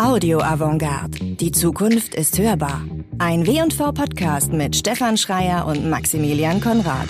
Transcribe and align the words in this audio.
Audio 0.00 0.40
Avantgarde. 0.40 1.36
Die 1.36 1.52
Zukunft 1.52 2.14
ist 2.14 2.38
hörbar. 2.38 2.80
Ein 3.18 3.46
W&V 3.46 3.92
Podcast 3.92 4.50
mit 4.50 4.74
Stefan 4.74 5.18
Schreier 5.18 5.66
und 5.66 5.90
Maximilian 5.90 6.58
Konrad. 6.62 7.06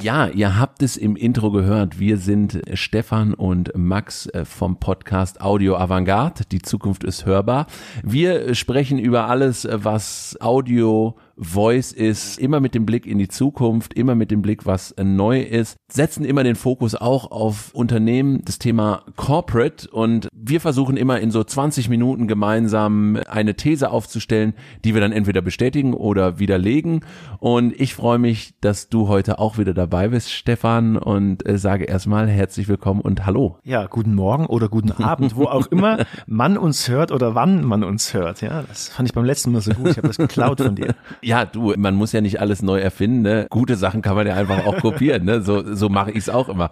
Ja, 0.00 0.28
ihr 0.28 0.60
habt 0.60 0.84
es 0.84 0.96
im 0.96 1.16
Intro 1.16 1.50
gehört. 1.50 1.98
Wir 1.98 2.18
sind 2.18 2.62
Stefan 2.74 3.34
und 3.34 3.72
Max 3.74 4.26
äh, 4.26 4.44
vom 4.44 4.78
Podcast 4.78 5.40
Audio 5.40 5.76
Avantgarde. 5.76 6.44
Die 6.52 6.62
Zukunft 6.62 7.02
ist 7.02 7.26
hörbar. 7.26 7.66
Wir 8.04 8.54
sprechen 8.54 9.00
über 9.00 9.28
alles, 9.28 9.66
was 9.68 10.36
Audio 10.40 11.16
Voice 11.36 11.92
ist, 11.92 12.38
immer 12.38 12.60
mit 12.60 12.74
dem 12.74 12.86
Blick 12.86 13.06
in 13.06 13.18
die 13.18 13.28
Zukunft, 13.28 13.94
immer 13.94 14.14
mit 14.14 14.30
dem 14.30 14.42
Blick, 14.42 14.66
was 14.66 14.94
neu 15.02 15.40
ist, 15.40 15.76
setzen 15.90 16.24
immer 16.24 16.44
den 16.44 16.56
Fokus 16.56 16.94
auch 16.94 17.30
auf 17.30 17.74
Unternehmen, 17.74 18.42
das 18.44 18.58
Thema 18.58 19.02
Corporate 19.16 19.88
und 19.90 20.28
wir 20.32 20.60
versuchen 20.60 20.96
immer 20.96 21.20
in 21.20 21.30
so 21.30 21.42
20 21.42 21.88
Minuten 21.88 22.28
gemeinsam 22.28 23.18
eine 23.28 23.54
These 23.54 23.90
aufzustellen, 23.90 24.54
die 24.84 24.94
wir 24.94 25.00
dann 25.00 25.12
entweder 25.12 25.42
bestätigen 25.42 25.94
oder 25.94 26.38
widerlegen 26.38 27.04
und 27.40 27.78
ich 27.80 27.94
freue 27.94 28.18
mich, 28.18 28.54
dass 28.60 28.88
du 28.88 29.08
heute 29.08 29.38
auch 29.38 29.58
wieder 29.58 29.74
dabei 29.74 30.08
bist, 30.08 30.32
Stefan 30.32 30.96
und 30.96 31.46
äh, 31.48 31.58
sage 31.58 31.84
erstmal 31.84 32.28
herzlich 32.28 32.68
willkommen 32.68 33.00
und 33.00 33.26
hallo. 33.26 33.58
Ja, 33.64 33.86
guten 33.86 34.14
Morgen 34.14 34.46
oder 34.46 34.68
guten 34.68 34.92
Abend, 35.02 35.36
wo 35.36 35.44
auch 35.44 35.66
immer 35.66 36.04
man 36.26 36.56
uns 36.56 36.88
hört 36.88 37.12
oder 37.12 37.34
wann 37.34 37.64
man 37.64 37.84
uns 37.84 38.14
hört. 38.14 38.40
Ja, 38.40 38.62
das 38.62 38.88
fand 38.88 39.08
ich 39.08 39.14
beim 39.14 39.24
letzten 39.24 39.52
Mal 39.52 39.60
so 39.60 39.72
gut. 39.72 39.90
Ich 39.90 39.96
habe 39.96 40.08
das 40.08 40.16
geklaut 40.16 40.60
von 40.60 40.74
dir. 40.74 40.94
Ja, 41.24 41.44
du, 41.44 41.74
man 41.76 41.94
muss 41.94 42.12
ja 42.12 42.20
nicht 42.20 42.40
alles 42.40 42.62
neu 42.62 42.78
erfinden. 42.78 43.22
Ne? 43.22 43.46
Gute 43.50 43.76
Sachen 43.76 44.02
kann 44.02 44.14
man 44.14 44.26
ja 44.26 44.34
einfach 44.34 44.66
auch 44.66 44.76
kopieren. 44.80 45.24
Ne? 45.24 45.40
So, 45.42 45.74
so 45.74 45.88
mache 45.88 46.10
ich 46.10 46.18
es 46.18 46.28
auch 46.28 46.48
immer. 46.48 46.70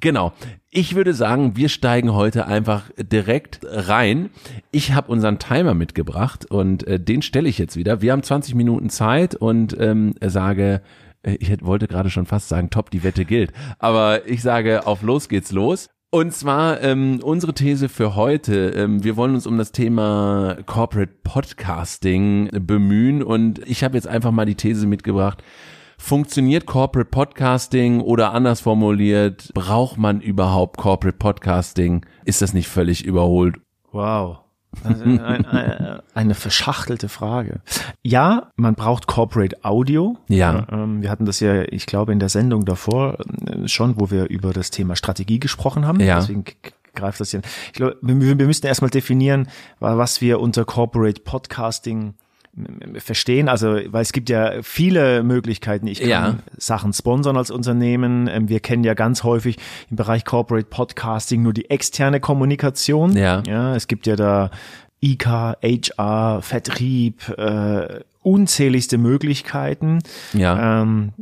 Genau. 0.00 0.32
Ich 0.70 0.94
würde 0.94 1.14
sagen, 1.14 1.56
wir 1.56 1.68
steigen 1.68 2.12
heute 2.12 2.46
einfach 2.46 2.90
direkt 2.98 3.60
rein. 3.62 4.30
Ich 4.70 4.94
habe 4.94 5.12
unseren 5.12 5.38
Timer 5.38 5.74
mitgebracht 5.74 6.50
und 6.50 6.86
äh, 6.86 6.98
den 6.98 7.22
stelle 7.22 7.48
ich 7.48 7.58
jetzt 7.58 7.76
wieder. 7.76 8.00
Wir 8.00 8.12
haben 8.12 8.22
20 8.22 8.54
Minuten 8.54 8.90
Zeit 8.90 9.34
und 9.34 9.76
ähm, 9.78 10.14
sage, 10.20 10.82
äh, 11.22 11.36
ich 11.40 11.64
wollte 11.64 11.88
gerade 11.88 12.10
schon 12.10 12.26
fast 12.26 12.48
sagen, 12.48 12.70
top, 12.70 12.90
die 12.90 13.04
Wette 13.04 13.24
gilt. 13.24 13.52
Aber 13.78 14.26
ich 14.26 14.42
sage, 14.42 14.86
auf 14.86 15.02
los 15.02 15.28
geht's 15.28 15.52
los. 15.52 15.88
Und 16.14 16.34
zwar 16.34 16.82
ähm, 16.82 17.20
unsere 17.22 17.54
These 17.54 17.88
für 17.88 18.14
heute. 18.16 18.74
Ähm, 18.76 19.02
wir 19.02 19.16
wollen 19.16 19.34
uns 19.34 19.46
um 19.46 19.56
das 19.56 19.72
Thema 19.72 20.58
Corporate 20.66 21.14
Podcasting 21.24 22.50
bemühen 22.66 23.22
und 23.22 23.66
ich 23.66 23.82
habe 23.82 23.94
jetzt 23.94 24.06
einfach 24.06 24.30
mal 24.30 24.44
die 24.44 24.54
These 24.54 24.86
mitgebracht. 24.86 25.42
Funktioniert 25.96 26.66
Corporate 26.66 27.08
Podcasting 27.08 28.02
oder 28.02 28.34
anders 28.34 28.60
formuliert, 28.60 29.52
braucht 29.54 29.96
man 29.96 30.20
überhaupt 30.20 30.76
Corporate 30.76 31.16
Podcasting? 31.16 32.04
Ist 32.26 32.42
das 32.42 32.52
nicht 32.52 32.68
völlig 32.68 33.06
überholt? 33.06 33.56
Wow. 33.90 34.41
Also 34.84 35.04
eine, 35.04 36.02
eine 36.14 36.34
verschachtelte 36.34 37.08
Frage. 37.08 37.60
Ja, 38.02 38.50
man 38.56 38.74
braucht 38.74 39.06
Corporate 39.06 39.64
Audio. 39.64 40.16
Ja. 40.28 40.66
Ähm, 40.70 41.02
wir 41.02 41.10
hatten 41.10 41.26
das 41.26 41.40
ja, 41.40 41.62
ich 41.62 41.86
glaube, 41.86 42.12
in 42.12 42.18
der 42.18 42.28
Sendung 42.28 42.64
davor 42.64 43.18
äh, 43.46 43.68
schon, 43.68 44.00
wo 44.00 44.10
wir 44.10 44.28
über 44.28 44.52
das 44.52 44.70
Thema 44.70 44.96
Strategie 44.96 45.40
gesprochen 45.40 45.86
haben. 45.86 46.00
Ja. 46.00 46.16
Deswegen 46.20 46.44
greift 46.94 47.20
das 47.20 47.30
hier. 47.30 47.42
Ich 47.66 47.72
glaube, 47.74 47.98
wir, 48.02 48.38
wir 48.38 48.46
müssten 48.46 48.66
erstmal 48.66 48.90
definieren, 48.90 49.48
was 49.78 50.20
wir 50.20 50.40
unter 50.40 50.64
Corporate 50.64 51.20
Podcasting 51.22 52.14
verstehen. 52.98 53.48
Also, 53.48 53.78
weil 53.86 54.02
es 54.02 54.12
gibt 54.12 54.28
ja 54.28 54.62
viele 54.62 55.22
Möglichkeiten. 55.22 55.86
Ich 55.86 56.00
kann 56.00 56.08
Ja. 56.08 56.36
Sachen 56.58 56.92
sponsern 56.92 57.36
als 57.36 57.50
Unternehmen. 57.50 58.28
Ähm, 58.28 58.48
Wir 58.48 58.60
kennen 58.60 58.84
ja 58.84 58.94
ganz 58.94 59.22
häufig 59.24 59.56
im 59.90 59.96
Bereich 59.96 60.24
Corporate 60.24 60.66
Podcasting 60.68 61.42
nur 61.42 61.54
die 61.54 61.70
externe 61.70 62.20
Kommunikation. 62.20 63.16
Ja. 63.16 63.42
Ja, 63.46 63.74
es 63.74 63.86
gibt 63.88 64.06
ja 64.06 64.16
da 64.16 64.50
IK, 65.00 65.26
HR, 65.26 66.40
Vertrieb, 66.42 67.28
äh, 67.38 68.00
unzähligste 68.22 68.98
Möglichkeiten. 68.98 69.98
Ja. 70.34 70.82
Ähm, 70.82 71.12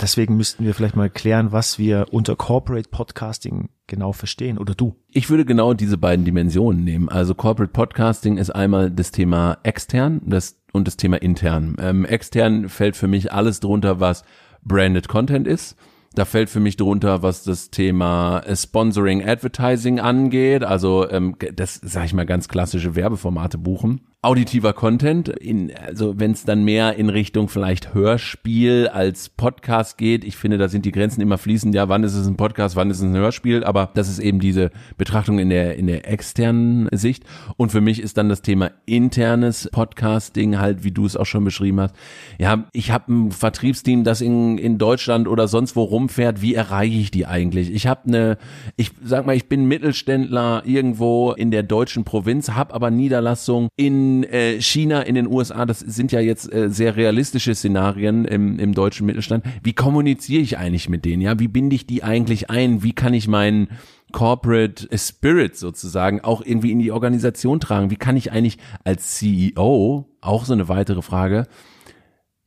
deswegen 0.00 0.36
müssten 0.36 0.64
wir 0.64 0.74
vielleicht 0.74 0.96
mal 0.96 1.10
klären, 1.10 1.52
was 1.52 1.78
wir 1.78 2.06
unter 2.10 2.36
Corporate 2.36 2.88
Podcasting 2.90 3.70
genau 3.86 4.12
verstehen. 4.12 4.58
Oder 4.58 4.74
du. 4.74 4.96
Ich 5.10 5.30
würde 5.30 5.44
genau 5.44 5.74
diese 5.74 5.98
beiden 5.98 6.24
Dimensionen 6.24 6.84
nehmen. 6.84 7.08
Also 7.08 7.34
Corporate 7.34 7.72
Podcasting 7.72 8.36
ist 8.36 8.50
einmal 8.50 8.90
das 8.90 9.10
Thema 9.10 9.58
extern 9.62 10.20
das, 10.24 10.60
und 10.72 10.86
das 10.86 10.96
Thema 10.96 11.20
intern. 11.22 11.76
Ähm, 11.80 12.04
extern 12.04 12.68
fällt 12.68 12.96
für 12.96 13.08
mich 13.08 13.32
alles 13.32 13.60
drunter, 13.60 14.00
was 14.00 14.24
branded 14.62 15.08
Content 15.08 15.46
ist. 15.46 15.76
Da 16.14 16.24
fällt 16.24 16.48
für 16.48 16.60
mich 16.60 16.76
drunter, 16.76 17.22
was 17.22 17.44
das 17.44 17.70
Thema 17.70 18.40
äh, 18.40 18.56
Sponsoring, 18.56 19.26
Advertising 19.26 20.00
angeht. 20.00 20.64
Also 20.64 21.08
ähm, 21.10 21.36
das, 21.54 21.74
sage 21.74 22.06
ich 22.06 22.14
mal, 22.14 22.24
ganz 22.24 22.48
klassische 22.48 22.96
Werbeformate 22.96 23.58
buchen. 23.58 24.00
Auditiver 24.22 24.72
Content, 24.72 25.28
in, 25.28 25.72
also 25.76 26.18
wenn 26.18 26.32
es 26.32 26.44
dann 26.44 26.64
mehr 26.64 26.96
in 26.96 27.10
Richtung 27.10 27.48
vielleicht 27.48 27.94
Hörspiel 27.94 28.88
als 28.88 29.28
Podcast 29.28 29.98
geht. 29.98 30.24
Ich 30.24 30.36
finde, 30.36 30.58
da 30.58 30.68
sind 30.68 30.84
die 30.84 30.90
Grenzen 30.90 31.20
immer 31.20 31.38
fließend. 31.38 31.74
Ja, 31.76 31.88
wann 31.88 32.02
ist 32.02 32.14
es 32.14 32.26
ein 32.26 32.36
Podcast, 32.36 32.74
wann 32.74 32.90
ist 32.90 32.96
es 32.96 33.04
ein 33.04 33.14
Hörspiel? 33.14 33.62
Aber 33.62 33.90
das 33.94 34.08
ist 34.08 34.18
eben 34.18 34.40
diese 34.40 34.72
Betrachtung 34.96 35.38
in 35.38 35.48
der 35.50 35.76
in 35.76 35.86
der 35.86 36.10
externen 36.10 36.88
Sicht. 36.90 37.22
Und 37.56 37.70
für 37.70 37.80
mich 37.80 38.00
ist 38.00 38.16
dann 38.16 38.28
das 38.28 38.42
Thema 38.42 38.72
internes 38.84 39.68
Podcasting 39.70 40.58
halt, 40.58 40.82
wie 40.82 40.90
du 40.90 41.06
es 41.06 41.16
auch 41.16 41.26
schon 41.26 41.44
beschrieben 41.44 41.80
hast. 41.80 41.94
Ja, 42.38 42.64
ich 42.72 42.90
habe 42.90 43.12
ein 43.12 43.30
Vertriebsteam, 43.30 44.02
das 44.02 44.22
in 44.22 44.58
in 44.58 44.78
Deutschland 44.78 45.28
oder 45.28 45.46
sonst 45.46 45.76
wo 45.76 45.84
rumfährt. 45.84 46.42
Wie 46.42 46.54
erreiche 46.54 46.98
ich 46.98 47.10
die 47.12 47.26
eigentlich? 47.26 47.70
Ich 47.72 47.86
habe 47.86 48.08
eine, 48.08 48.38
ich 48.76 48.90
sag 49.04 49.24
mal, 49.24 49.36
ich 49.36 49.48
bin 49.48 49.66
Mittelständler 49.66 50.62
irgendwo 50.64 51.30
in 51.30 51.52
der 51.52 51.62
deutschen 51.62 52.02
Provinz, 52.02 52.50
habe 52.50 52.74
aber 52.74 52.90
Niederlassung 52.90 53.68
in 53.76 54.15
äh, 54.24 54.60
China, 54.60 55.02
in 55.02 55.14
den 55.14 55.26
USA. 55.26 55.66
Das 55.66 55.80
sind 55.80 56.12
ja 56.12 56.20
jetzt 56.20 56.52
äh, 56.52 56.68
sehr 56.70 56.96
realistische 56.96 57.54
Szenarien 57.54 58.24
im, 58.24 58.58
im 58.58 58.74
deutschen 58.74 59.06
Mittelstand. 59.06 59.44
Wie 59.62 59.72
kommuniziere 59.72 60.42
ich 60.42 60.58
eigentlich 60.58 60.88
mit 60.88 61.04
denen? 61.04 61.22
Ja, 61.22 61.38
wie 61.38 61.48
binde 61.48 61.76
ich 61.76 61.86
die 61.86 62.02
eigentlich 62.02 62.50
ein? 62.50 62.82
Wie 62.82 62.92
kann 62.92 63.14
ich 63.14 63.28
meinen 63.28 63.68
Corporate 64.12 64.88
Spirit 64.96 65.56
sozusagen 65.56 66.20
auch 66.20 66.42
irgendwie 66.44 66.72
in 66.72 66.78
die 66.78 66.92
Organisation 66.92 67.60
tragen? 67.60 67.90
Wie 67.90 67.96
kann 67.96 68.16
ich 68.16 68.32
eigentlich 68.32 68.58
als 68.84 69.16
CEO, 69.16 70.06
auch 70.20 70.44
so 70.44 70.52
eine 70.52 70.68
weitere 70.68 71.02
Frage, 71.02 71.46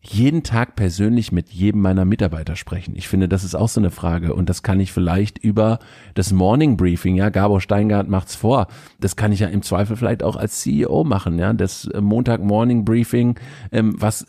jeden 0.01 0.43
Tag 0.43 0.77
persönlich 0.77 1.33
mit 1.33 1.49
jedem 1.49 1.81
meiner 1.81 2.05
Mitarbeiter 2.05 2.55
sprechen? 2.55 2.95
Ich 2.95 3.09
finde, 3.09 3.27
das 3.27 3.43
ist 3.43 3.55
auch 3.55 3.67
so 3.67 3.81
eine 3.81 3.91
Frage 3.91 4.33
und 4.33 4.49
das 4.49 4.63
kann 4.63 4.79
ich 4.79 4.93
vielleicht 4.93 5.37
über 5.37 5.79
das 6.13 6.31
Morning 6.31 6.77
Briefing, 6.77 7.15
ja, 7.15 7.29
Gabor 7.29 7.59
Steingart 7.59 8.07
macht's 8.07 8.35
vor. 8.35 8.67
Das 9.01 9.17
kann 9.17 9.33
ich 9.33 9.41
ja 9.41 9.47
im 9.47 9.61
Zweifel 9.61 9.97
vielleicht 9.97 10.23
auch 10.23 10.37
als 10.37 10.61
CEO 10.61 11.03
machen, 11.03 11.37
ja, 11.37 11.51
das 11.51 11.85
äh, 11.85 11.99
Montag 11.99 12.41
Morning 12.41 12.85
Briefing, 12.85 13.37
ähm, 13.71 13.95
was 13.97 14.25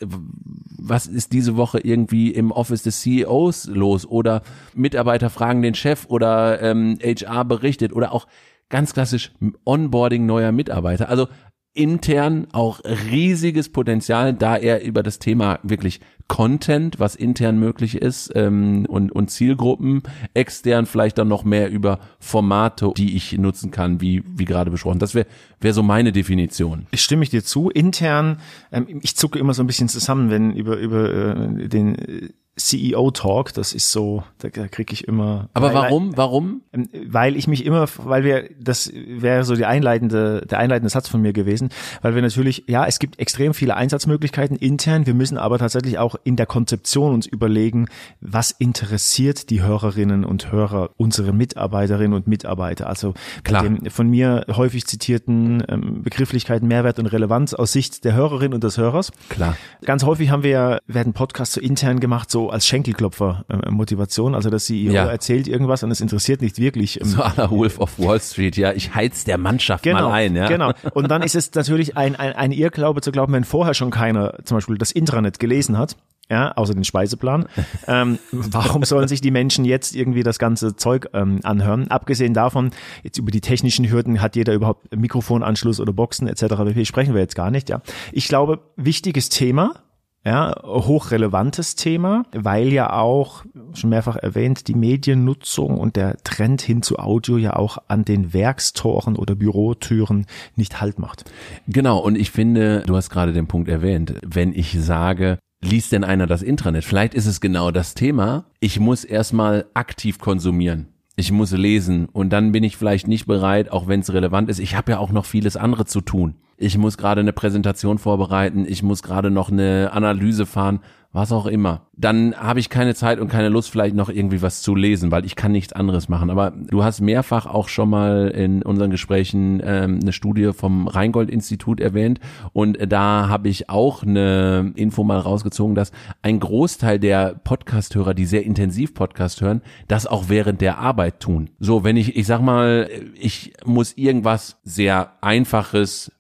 was 0.83 1.07
ist 1.07 1.33
diese 1.33 1.57
Woche 1.57 1.79
irgendwie 1.79 2.31
im 2.31 2.51
Office 2.51 2.83
des 2.83 3.01
CEOs 3.03 3.67
los 3.67 4.07
oder 4.07 4.43
Mitarbeiter 4.75 5.31
fragen 5.31 5.63
den 5.63 5.75
Chef 5.75 6.07
oder 6.09 6.61
ähm, 6.63 6.99
HR 7.03 7.45
berichtet 7.45 7.93
oder 7.93 8.13
auch 8.13 8.27
ganz 8.71 8.95
klassisch 8.95 9.33
Onboarding 9.65 10.25
neuer 10.27 10.53
Mitarbeiter. 10.53 11.09
Also 11.09 11.29
intern 11.73 12.49
auch 12.53 12.81
riesiges 12.85 13.69
Potenzial, 13.69 14.35
da 14.35 14.57
er 14.57 14.83
über 14.83 15.03
das 15.03 15.19
Thema 15.19 15.61
wirklich 15.63 16.01
Content, 16.31 17.01
was 17.01 17.17
intern 17.17 17.59
möglich 17.59 17.97
ist 17.97 18.31
ähm, 18.37 18.87
und, 18.89 19.11
und 19.11 19.31
Zielgruppen, 19.31 20.03
extern 20.33 20.87
vielleicht 20.87 21.19
dann 21.19 21.27
noch 21.27 21.43
mehr 21.43 21.71
über 21.71 21.99
Formate, 22.21 22.93
die 22.97 23.17
ich 23.17 23.37
nutzen 23.37 23.73
kann, 23.73 24.01
wie, 24.01 24.23
wie 24.27 24.45
gerade 24.45 24.71
besprochen. 24.71 25.01
Das 25.01 25.17
wäre 25.17 25.27
wär 25.61 25.75
so 25.75 25.83
meine 25.83 26.13
Definition. 26.13 26.87
Ich 26.93 27.03
stimme 27.03 27.25
ich 27.25 27.31
dir 27.31 27.43
zu. 27.43 27.69
Intern, 27.69 28.39
ähm, 28.71 29.01
ich 29.03 29.17
zucke 29.17 29.41
immer 29.41 29.55
so 29.55 29.63
ein 29.65 29.67
bisschen 29.67 29.89
zusammen, 29.89 30.31
wenn 30.31 30.53
über, 30.53 30.77
über 30.77 31.13
äh, 31.13 31.69
den 31.69 31.97
äh, 31.97 32.29
CEO-Talk, 32.67 33.53
das 33.55 33.73
ist 33.73 33.93
so, 33.93 34.23
da, 34.39 34.49
da 34.49 34.69
kriege 34.69 34.93
ich 34.93 35.07
immer. 35.07 35.49
Aber 35.55 35.75
warum, 35.75 36.17
warum? 36.17 36.63
ähm, 36.73 36.89
Weil 37.07 37.37
ich 37.37 37.47
mich 37.49 37.65
immer, 37.65 37.87
weil 38.05 38.25
wir, 38.25 38.51
das 38.61 38.93
wäre 38.95 39.45
so 39.45 39.55
die 39.55 39.65
einleitende, 39.65 40.47
der 40.49 40.59
einleitende 40.59 40.91
Satz 40.91 41.09
von 41.09 41.21
mir 41.21 41.33
gewesen, 41.33 41.71
weil 42.03 42.15
wir 42.15 42.23
natürlich, 42.23 42.65
ja, 42.67 42.87
es 42.87 42.99
gibt 42.99 43.19
extrem 43.19 43.55
viele 43.55 43.77
Einsatzmöglichkeiten 43.77 44.57
intern, 44.57 45.07
wir 45.07 45.15
müssen 45.15 45.39
aber 45.39 45.59
tatsächlich 45.59 45.99
auch 45.99 46.17
in 46.25 46.37
der 46.37 46.47
Konzeption 46.47 47.15
uns 47.15 47.27
überlegen, 47.27 47.87
was 48.21 48.51
interessiert 48.51 49.51
die 49.51 49.63
Hörerinnen 49.63 50.25
und 50.25 50.53
Hörer, 50.53 50.91
unsere 50.97 51.33
Mitarbeiterinnen 51.33 52.15
und 52.15 52.27
Mitarbeiter. 52.27 52.87
Also 52.87 53.15
Klar. 53.45 53.65
von 53.89 54.09
mir 54.09 54.45
häufig 54.51 54.87
zitierten 54.87 55.63
ähm, 55.69 56.03
Begrifflichkeiten 56.03 56.69
Mehrwert 56.69 56.99
und 56.99 57.07
Relevanz 57.07 57.55
aus 57.55 57.73
Sicht 57.73 58.05
der 58.05 58.15
Hörerin 58.15 58.55
und 58.55 58.65
des 58.65 58.79
Hörers. 58.79 59.13
Klar. 59.29 59.57
Ganz 59.85 60.05
häufig 60.05 60.31
haben 60.31 60.43
wir, 60.43 60.81
werden 60.87 61.13
Podcasts 61.13 61.55
so 61.55 61.61
intern 61.61 62.01
gemacht, 62.01 62.31
so 62.31 62.50
als 62.51 62.67
Schenkelklopfer-Motivation. 62.67 64.35
Also 64.35 64.51
der 64.51 64.59
CEO 64.59 64.93
Ja. 64.93 65.07
erzählt 65.07 65.49
irgendwas 65.49 65.83
und 65.83 65.91
es 65.91 66.01
interessiert 66.01 66.43
nicht 66.43 66.59
wirklich. 66.59 67.01
ähm, 67.01 67.07
So 67.07 67.23
à 67.23 67.33
la 67.37 67.51
Wolf 67.51 67.79
of 67.79 67.99
Wall 67.99 68.21
Street, 68.21 68.57
ja, 68.57 68.73
ich 68.73 68.95
heiz 68.95 69.25
der 69.25 69.39
Mannschaft 69.39 69.85
Genau, 69.85 70.09
mal 70.09 70.13
ein, 70.13 70.37
ja. 70.37 70.49
genau. 70.49 70.73
Und 70.95 71.11
dann 71.11 71.23
ist 71.23 71.35
es 71.35 71.53
natürlich 71.55 71.97
ein, 71.97 72.17
ein, 72.17 72.33
ein 72.35 72.53
Irrglaube 72.53 73.01
zu 73.01 73.13
glauben, 73.13 73.33
wenn 73.33 73.45
vorher 73.45 73.75
schon 73.75 73.91
keiner 73.91 74.35
zum 74.45 74.57
Beispiel 74.57 74.79
das 74.79 74.91
Intranet 74.93 75.39
gelesen 75.39 75.79
hat, 75.79 75.97
ja, 76.31 76.53
außer 76.53 76.75
den 76.75 76.85
Speiseplan. 76.85 77.47
ähm, 77.89 78.19
warum 78.31 78.85
sollen 78.85 79.09
sich 79.09 79.21
die 79.21 79.31
Menschen 79.33 79.65
jetzt 79.65 79.97
irgendwie 79.97 80.23
das 80.23 80.39
ganze 80.39 80.77
Zeug 80.77 81.09
ähm, 81.13 81.41
anhören? 81.43 81.89
Abgesehen 81.89 82.35
davon, 82.35 82.71
jetzt 83.03 83.19
über 83.19 83.31
die 83.33 83.41
technischen 83.41 83.91
Hürden 83.91 84.21
hat 84.23 84.37
jeder 84.37 84.55
überhaupt 84.55 84.95
Mikrofonanschluss 84.95 85.81
oder 85.81 85.93
Boxen 85.93 86.29
etc. 86.29 86.55
sprechen 86.87 87.15
wir 87.15 87.21
jetzt 87.21 87.35
gar 87.35 87.51
nicht. 87.51 87.69
Ja, 87.69 87.83
ich 88.13 88.29
glaube, 88.29 88.61
wichtiges 88.77 89.29
Thema. 89.29 89.75
Ja, 90.23 90.55
hochrelevantes 90.63 91.77
Thema, 91.77 92.25
weil 92.33 92.69
ja 92.75 92.93
auch, 92.93 93.45
schon 93.73 93.89
mehrfach 93.89 94.17
erwähnt, 94.17 94.69
die 94.69 94.75
Mediennutzung 94.75 95.79
und 95.79 95.97
der 95.97 96.19
Trend 96.25 96.61
hin 96.61 96.83
zu 96.83 96.99
Audio 96.99 97.39
ja 97.39 97.57
auch 97.57 97.79
an 97.89 98.05
den 98.05 98.35
Werkstoren 98.35 99.17
oder 99.17 99.35
Bürotüren 99.35 100.27
nicht 100.57 100.83
Halt 100.83 100.99
macht. 100.99 101.25
Genau, 101.67 101.99
und 101.99 102.17
ich 102.17 102.31
finde, 102.31 102.83
du 102.87 102.97
hast 102.97 103.09
gerade 103.09 103.33
den 103.33 103.47
Punkt 103.47 103.71
erwähnt, 103.71 104.15
wenn 104.23 104.53
ich 104.53 104.79
sage, 104.79 105.39
liest 105.63 105.93
denn 105.93 106.05
einer 106.05 106.27
das 106.27 106.43
Intranet? 106.43 106.85
Vielleicht 106.85 107.15
ist 107.15 107.27
es 107.27 107.41
genau 107.41 107.71
das 107.71 107.95
Thema. 107.95 108.45
Ich 108.61 108.79
muss 108.79 109.05
erstmal 109.05 109.67
aktiv 109.73 110.19
konsumieren. 110.19 110.89
Ich 111.17 111.33
muss 111.33 111.53
lesen 111.53 112.07
und 112.07 112.31
dann 112.31 112.53
bin 112.53 112.65
ich 112.65 112.77
vielleicht 112.77 113.09
nicht 113.09 113.27
bereit, 113.27 113.71
auch 113.73 113.89
wenn 113.89 114.01
es 114.01 114.13
relevant 114.13 114.51
ist. 114.51 114.59
Ich 114.59 114.75
habe 114.75 114.93
ja 114.93 114.99
auch 114.99 115.13
noch 115.13 115.25
vieles 115.25 115.57
andere 115.57 115.87
zu 115.87 116.03
tun. 116.03 116.37
Ich 116.63 116.79
muss 116.79 116.99
gerade 116.99 117.23
eine 117.23 117.33
Präsentation 117.33 117.99
vorbereiten, 117.99 118.67
ich 118.69 118.83
muss 118.83 119.03
gerade 119.03 119.31
noch 119.31 119.51
eine 119.51 119.91
Analyse 119.93 120.45
fahren 120.47 120.81
was 121.13 121.33
auch 121.33 121.47
immer, 121.47 121.89
dann 121.97 122.37
habe 122.37 122.61
ich 122.61 122.71
keine 122.71 122.95
Zeit 122.95 123.19
und 123.19 123.29
keine 123.29 123.49
Lust, 123.49 123.71
vielleicht 123.71 123.97
noch 123.97 124.09
irgendwie 124.09 124.43
was 124.43 124.63
zu 124.63 124.77
lesen, 124.77 125.11
weil 125.11 125.25
ich 125.25 125.35
kann 125.35 125.51
nichts 125.51 125.73
anderes 125.73 126.09
machen. 126.09 126.31
Aber 126.31 126.53
du 126.53 126.85
hast 126.85 127.01
mehrfach 127.01 127.47
auch 127.47 127.69
schon 127.69 127.91
mal 127.91 128.29
in 128.29 128.63
unseren 128.63 128.93
Gesprächen 128.93 129.61
ähm, 129.65 129.99
eine 130.01 130.13
Studie 130.13 130.53
vom 130.53 130.87
Rheingold-Institut 130.87 131.81
erwähnt 131.81 132.21
und 132.53 132.79
da 132.87 133.29
habe 133.29 133.49
ich 133.49 133.69
auch 133.71 134.05
eine 134.05 134.73
Info 134.77 135.03
mal 135.03 135.19
rausgezogen, 135.19 135.75
dass 135.75 135.91
ein 136.23 136.39
Großteil 136.39 137.01
der 137.01 137.35
Podcast-Hörer, 137.43 138.15
die 138.15 138.27
sehr 138.27 138.45
intensiv 138.45 138.95
Podcast 138.95 139.41
hören, 139.41 139.63
das 139.89 140.07
auch 140.07 140.29
während 140.29 140.61
der 140.61 140.79
Arbeit 140.79 141.19
tun. 141.19 141.51
So, 141.59 141.83
wenn 141.83 141.97
ich, 141.97 142.17
ich 142.17 142.27
sag 142.27 142.41
mal, 142.41 142.89
ich 143.19 143.53
muss 143.65 143.97
irgendwas 143.97 144.61
sehr 144.63 145.15
Einfaches 145.23 146.13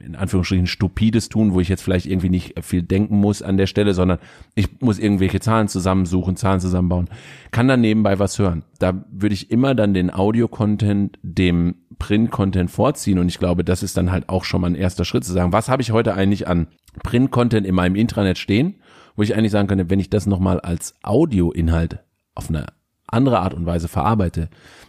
in 0.00 0.14
Anführungsstrichen 0.14 0.68
stupides 0.68 1.28
tun, 1.28 1.52
wo 1.52 1.60
ich 1.60 1.68
jetzt 1.68 1.82
vielleicht 1.82 2.06
irgendwie 2.06 2.28
nicht 2.28 2.62
viel 2.62 2.82
denken 2.82 3.18
muss 3.18 3.42
an 3.42 3.56
der 3.56 3.66
Stelle, 3.66 3.92
sondern 3.92 4.18
ich 4.54 4.80
muss 4.80 4.98
irgendwelche 4.98 5.40
Zahlen 5.40 5.66
zusammensuchen, 5.66 6.36
Zahlen 6.36 6.60
zusammenbauen, 6.60 7.08
kann 7.50 7.66
dann 7.66 7.80
nebenbei 7.80 8.18
was 8.18 8.38
hören. 8.38 8.62
Da 8.78 9.04
würde 9.10 9.34
ich 9.34 9.50
immer 9.50 9.74
dann 9.74 9.94
den 9.94 10.12
Audio-Content 10.14 11.18
dem 11.22 11.74
Print-Content 11.98 12.70
vorziehen 12.70 13.18
und 13.18 13.28
ich 13.28 13.40
glaube, 13.40 13.64
das 13.64 13.82
ist 13.82 13.96
dann 13.96 14.12
halt 14.12 14.28
auch 14.28 14.44
schon 14.44 14.60
mal 14.60 14.68
ein 14.68 14.76
erster 14.76 15.04
Schritt 15.04 15.24
zu 15.24 15.32
sagen, 15.32 15.52
was 15.52 15.68
habe 15.68 15.82
ich 15.82 15.90
heute 15.90 16.14
eigentlich 16.14 16.46
an 16.46 16.68
Print-Content 17.02 17.66
in 17.66 17.74
meinem 17.74 17.96
Intranet 17.96 18.38
stehen, 18.38 18.76
wo 19.16 19.22
ich 19.22 19.34
eigentlich 19.34 19.50
sagen 19.50 19.66
könnte, 19.66 19.90
wenn 19.90 19.98
ich 19.98 20.10
das 20.10 20.26
nochmal 20.26 20.60
als 20.60 20.94
Audio-Inhalt 21.02 21.98
auf 22.36 22.48
eine 22.48 22.66
andere 23.08 23.40
Art 23.40 23.54
und 23.54 23.66
Weise 23.66 23.88
verarbeite, 23.88 24.48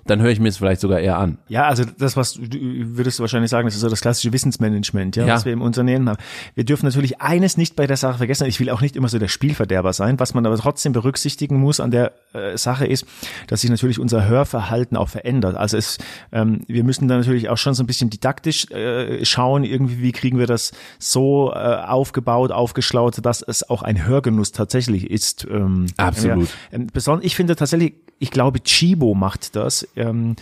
dann 0.10 0.22
höre 0.22 0.32
ich 0.32 0.40
mir 0.40 0.50
es 0.50 0.58
vielleicht 0.58 0.82
sogar 0.82 1.00
eher 1.00 1.18
an. 1.18 1.38
Ja, 1.48 1.66
also 1.66 1.84
das, 1.86 2.18
was 2.18 2.34
du, 2.34 2.42
würdest 2.50 3.20
du 3.20 3.22
wahrscheinlich 3.22 3.52
sagen, 3.52 3.68
das 3.68 3.76
ist 3.76 3.82
so 3.82 3.90
das 3.90 4.02
klassische 4.02 4.34
Wissensmanagement, 4.34 5.16
ja, 5.16 5.26
ja, 5.26 5.36
was 5.36 5.46
wir 5.46 5.54
im 5.54 5.62
Unternehmen 5.62 6.10
haben. 6.10 6.18
Wir 6.56 6.64
dürfen 6.64 6.86
natürlich 6.86 7.22
eines 7.22 7.58
nicht 7.58 7.76
bei 7.76 7.86
der 7.86 7.98
Sache 7.98 8.18
vergessen. 8.18 8.48
Ich 8.48 8.60
will 8.60 8.70
auch 8.70 8.82
nicht 8.82 8.96
immer 8.96 9.08
so 9.08 9.20
der 9.20 9.28
Spielverderber 9.28 9.94
sein. 9.94 10.20
Was 10.20 10.34
man 10.34 10.46
aber 10.46 10.58
trotzdem 10.58 10.94
berücksichtigen 10.94 11.60
muss 11.60 11.80
an 11.80 11.92
der 11.92 12.14
äh, 12.34 12.58
Sache 12.58 12.88
ist, 12.88 13.06
dass 13.48 13.62
sich 13.62 13.70
natürlich 13.70 14.00
unser 14.00 14.28
Hörverhalten 14.28 14.98
auch 14.98 15.10
verändert. 15.10 15.56
Also 15.56 15.78
es, 15.78 16.00
ähm, 16.32 16.62
wir 16.68 16.84
müssen 16.84 17.08
da 17.08 17.18
natürlich 17.18 17.50
auch 17.50 17.58
schon 17.58 17.74
so 17.74 17.84
ein 17.84 17.88
bisschen 17.88 18.10
didaktisch 18.10 18.70
äh, 18.72 19.24
schauen, 19.26 19.64
irgendwie, 19.64 20.02
wie 20.02 20.12
kriegen 20.12 20.40
wir 20.40 20.48
das 20.48 20.72
so 20.98 21.52
äh, 21.54 21.58
aufgebaut, 21.58 22.52
aufgeschlaut, 22.52 23.24
dass 23.24 23.42
es 23.42 23.70
auch 23.70 23.84
ein 23.84 24.06
Hörgenuss 24.06 24.52
tatsächlich 24.52 25.10
ist. 25.10 25.46
Ähm, 25.50 25.86
Absolut. 25.98 26.48
Ja, 26.48 26.80
ähm, 26.80 26.88
besonders, 26.92 27.26
ich 27.26 27.36
finde 27.36 27.56
tatsächlich, 27.56 27.94
ich 28.20 28.32
glaube, 28.32 28.62
Chibo 28.62 29.16
macht 29.16 29.56
das 29.56 29.88
ähm, 29.96 30.36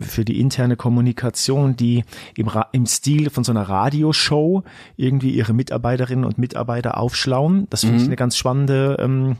für 0.00 0.24
die 0.24 0.38
interne 0.38 0.76
Kommunikation, 0.76 1.74
die 1.74 2.04
im, 2.36 2.50
im 2.72 2.86
Stil 2.86 3.30
von 3.30 3.42
so 3.42 3.52
einer 3.52 3.62
Radioshow 3.62 4.62
irgendwie 4.96 5.30
ihre 5.30 5.54
Mitarbeiterinnen 5.54 6.24
und 6.24 6.38
Mitarbeiter 6.38 6.98
aufschlauen. 6.98 7.66
Das 7.70 7.80
finde 7.80 7.94
mhm. 7.94 8.00
ich 8.00 8.06
eine 8.08 8.16
ganz 8.16 8.36
spannende 8.36 8.96
ähm, 9.00 9.36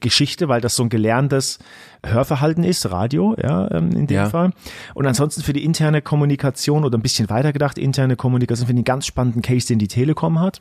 Geschichte, 0.00 0.48
weil 0.48 0.60
das 0.60 0.74
so 0.74 0.82
ein 0.82 0.88
gelerntes 0.88 1.60
Hörverhalten 2.04 2.64
ist, 2.64 2.90
Radio, 2.90 3.36
ja, 3.40 3.70
ähm, 3.70 3.92
in 3.92 4.06
dem 4.08 4.16
ja. 4.16 4.28
Fall. 4.28 4.50
Und 4.94 5.06
ansonsten 5.06 5.42
für 5.42 5.52
die 5.52 5.64
interne 5.64 6.02
Kommunikation 6.02 6.84
oder 6.84 6.98
ein 6.98 7.02
bisschen 7.02 7.30
weiter 7.30 7.52
gedacht, 7.52 7.78
interne 7.78 8.16
Kommunikation, 8.16 8.66
finde 8.66 8.80
ich 8.80 8.88
einen 8.88 8.96
ganz 8.96 9.06
spannenden 9.06 9.42
Case, 9.42 9.68
den 9.68 9.78
die 9.78 9.88
Telekom 9.88 10.40
hat. 10.40 10.60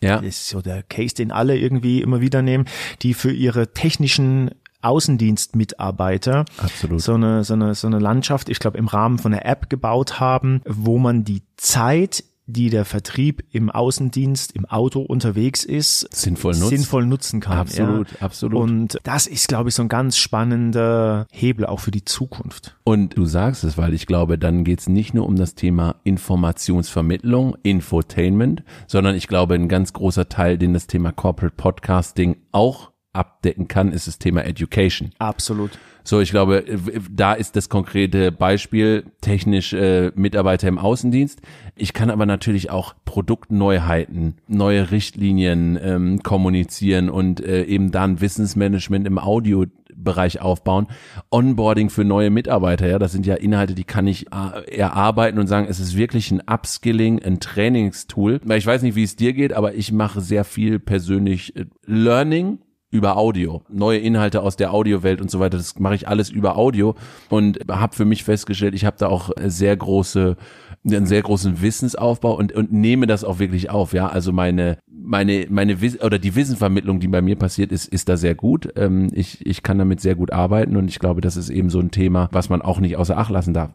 Ja. 0.00 0.16
Das 0.16 0.26
ist 0.26 0.48
so 0.48 0.60
der 0.60 0.82
Case, 0.82 1.14
den 1.14 1.32
alle 1.32 1.56
irgendwie 1.56 2.02
immer 2.02 2.20
wieder 2.20 2.42
nehmen, 2.42 2.66
die 3.02 3.14
für 3.14 3.32
ihre 3.32 3.72
technischen 3.72 4.50
Außendienstmitarbeiter 4.82 6.44
Absolut. 6.58 7.00
so 7.00 7.14
eine 7.14 7.44
so 7.44 7.54
eine 7.54 7.74
so 7.74 7.86
eine 7.86 7.98
Landschaft, 7.98 8.48
ich 8.48 8.58
glaube 8.58 8.78
im 8.78 8.88
Rahmen 8.88 9.18
von 9.18 9.32
einer 9.32 9.44
App 9.44 9.70
gebaut 9.70 10.20
haben, 10.20 10.60
wo 10.66 10.98
man 10.98 11.24
die 11.24 11.42
Zeit 11.56 12.24
die 12.46 12.70
der 12.70 12.84
Vertrieb 12.84 13.44
im 13.50 13.70
Außendienst, 13.70 14.52
im 14.52 14.64
Auto 14.66 15.00
unterwegs 15.02 15.64
ist, 15.64 16.08
sinnvoll, 16.14 16.54
nutzt. 16.54 16.68
sinnvoll 16.68 17.04
nutzen 17.04 17.40
kann. 17.40 17.58
Absolut, 17.58 18.12
ja. 18.12 18.20
absolut. 18.20 18.60
Und 18.60 18.98
das 19.02 19.26
ist, 19.26 19.48
glaube 19.48 19.68
ich, 19.68 19.74
so 19.74 19.82
ein 19.82 19.88
ganz 19.88 20.16
spannender 20.16 21.26
Hebel 21.32 21.66
auch 21.66 21.80
für 21.80 21.90
die 21.90 22.04
Zukunft. 22.04 22.76
Und 22.84 23.16
du 23.16 23.26
sagst 23.26 23.64
es, 23.64 23.76
weil 23.76 23.94
ich 23.94 24.06
glaube, 24.06 24.38
dann 24.38 24.62
geht 24.62 24.80
es 24.80 24.88
nicht 24.88 25.12
nur 25.12 25.26
um 25.26 25.36
das 25.36 25.56
Thema 25.56 25.96
Informationsvermittlung, 26.04 27.56
Infotainment, 27.64 28.62
sondern 28.86 29.16
ich 29.16 29.26
glaube, 29.26 29.54
ein 29.54 29.68
ganz 29.68 29.92
großer 29.92 30.28
Teil, 30.28 30.56
den 30.56 30.72
das 30.72 30.86
Thema 30.86 31.10
Corporate 31.10 31.56
Podcasting 31.56 32.36
auch 32.52 32.92
abdecken 33.16 33.68
kann, 33.68 33.92
ist 33.92 34.06
das 34.06 34.18
Thema 34.18 34.44
Education. 34.44 35.10
Absolut. 35.18 35.72
So, 36.06 36.20
ich 36.20 36.30
glaube, 36.30 36.64
da 37.10 37.32
ist 37.32 37.56
das 37.56 37.68
konkrete 37.68 38.30
Beispiel 38.30 39.06
technisch 39.20 39.72
äh, 39.72 40.12
Mitarbeiter 40.14 40.68
im 40.68 40.78
Außendienst. 40.78 41.40
Ich 41.74 41.94
kann 41.94 42.10
aber 42.10 42.26
natürlich 42.26 42.70
auch 42.70 42.94
Produktneuheiten, 43.04 44.36
neue 44.46 44.92
Richtlinien 44.92 45.76
ähm, 45.82 46.22
kommunizieren 46.22 47.10
und 47.10 47.44
äh, 47.44 47.64
eben 47.64 47.90
dann 47.90 48.20
Wissensmanagement 48.20 49.04
im 49.04 49.18
Audiobereich 49.18 50.40
aufbauen. 50.40 50.86
Onboarding 51.32 51.90
für 51.90 52.04
neue 52.04 52.30
Mitarbeiter, 52.30 52.86
ja, 52.86 53.00
das 53.00 53.10
sind 53.10 53.26
ja 53.26 53.34
Inhalte, 53.34 53.74
die 53.74 53.82
kann 53.82 54.06
ich 54.06 54.26
äh, 54.26 54.76
erarbeiten 54.76 55.40
und 55.40 55.48
sagen, 55.48 55.66
es 55.68 55.80
ist 55.80 55.96
wirklich 55.96 56.30
ein 56.30 56.40
Upskilling, 56.40 57.20
ein 57.20 57.40
Trainingstool. 57.40 58.40
Weil 58.44 58.58
ich 58.58 58.66
weiß 58.66 58.82
nicht, 58.82 58.94
wie 58.94 59.02
es 59.02 59.16
dir 59.16 59.32
geht, 59.32 59.52
aber 59.52 59.74
ich 59.74 59.90
mache 59.90 60.20
sehr 60.20 60.44
viel 60.44 60.78
persönlich 60.78 61.56
äh, 61.56 61.64
Learning 61.84 62.60
über 62.96 63.16
Audio, 63.16 63.62
neue 63.68 63.98
Inhalte 63.98 64.42
aus 64.42 64.56
der 64.56 64.72
Audiowelt 64.72 65.20
und 65.20 65.30
so 65.30 65.38
weiter. 65.38 65.58
Das 65.58 65.78
mache 65.78 65.94
ich 65.94 66.08
alles 66.08 66.30
über 66.30 66.56
Audio 66.56 66.94
und 67.28 67.58
habe 67.70 67.94
für 67.94 68.04
mich 68.04 68.24
festgestellt, 68.24 68.74
ich 68.74 68.84
habe 68.84 68.96
da 68.98 69.08
auch 69.08 69.30
sehr 69.44 69.76
große 69.76 70.36
einen 70.84 71.06
sehr 71.06 71.22
großen 71.22 71.60
Wissensaufbau 71.62 72.36
und 72.36 72.52
und 72.52 72.72
nehme 72.72 73.06
das 73.06 73.24
auch 73.24 73.38
wirklich 73.38 73.70
auf, 73.70 73.92
ja. 73.92 74.08
Also 74.08 74.32
meine 74.32 74.78
meine 74.88 75.46
meine 75.50 75.80
Wiss 75.80 76.00
oder 76.00 76.18
die 76.18 76.34
Wissenvermittlung, 76.34 77.00
die 77.00 77.08
bei 77.08 77.22
mir 77.22 77.36
passiert 77.36 77.72
ist, 77.72 77.88
ist 77.88 78.08
da 78.08 78.16
sehr 78.16 78.34
gut. 78.34 78.72
Ähm, 78.76 79.08
ich 79.12 79.44
ich 79.46 79.62
kann 79.62 79.78
damit 79.78 80.00
sehr 80.00 80.14
gut 80.14 80.32
arbeiten 80.32 80.76
und 80.76 80.88
ich 80.88 80.98
glaube, 80.98 81.20
das 81.20 81.36
ist 81.36 81.50
eben 81.50 81.70
so 81.70 81.80
ein 81.80 81.90
Thema, 81.90 82.28
was 82.32 82.48
man 82.48 82.62
auch 82.62 82.80
nicht 82.80 82.96
außer 82.96 83.18
Acht 83.18 83.30
lassen 83.30 83.54
darf 83.54 83.72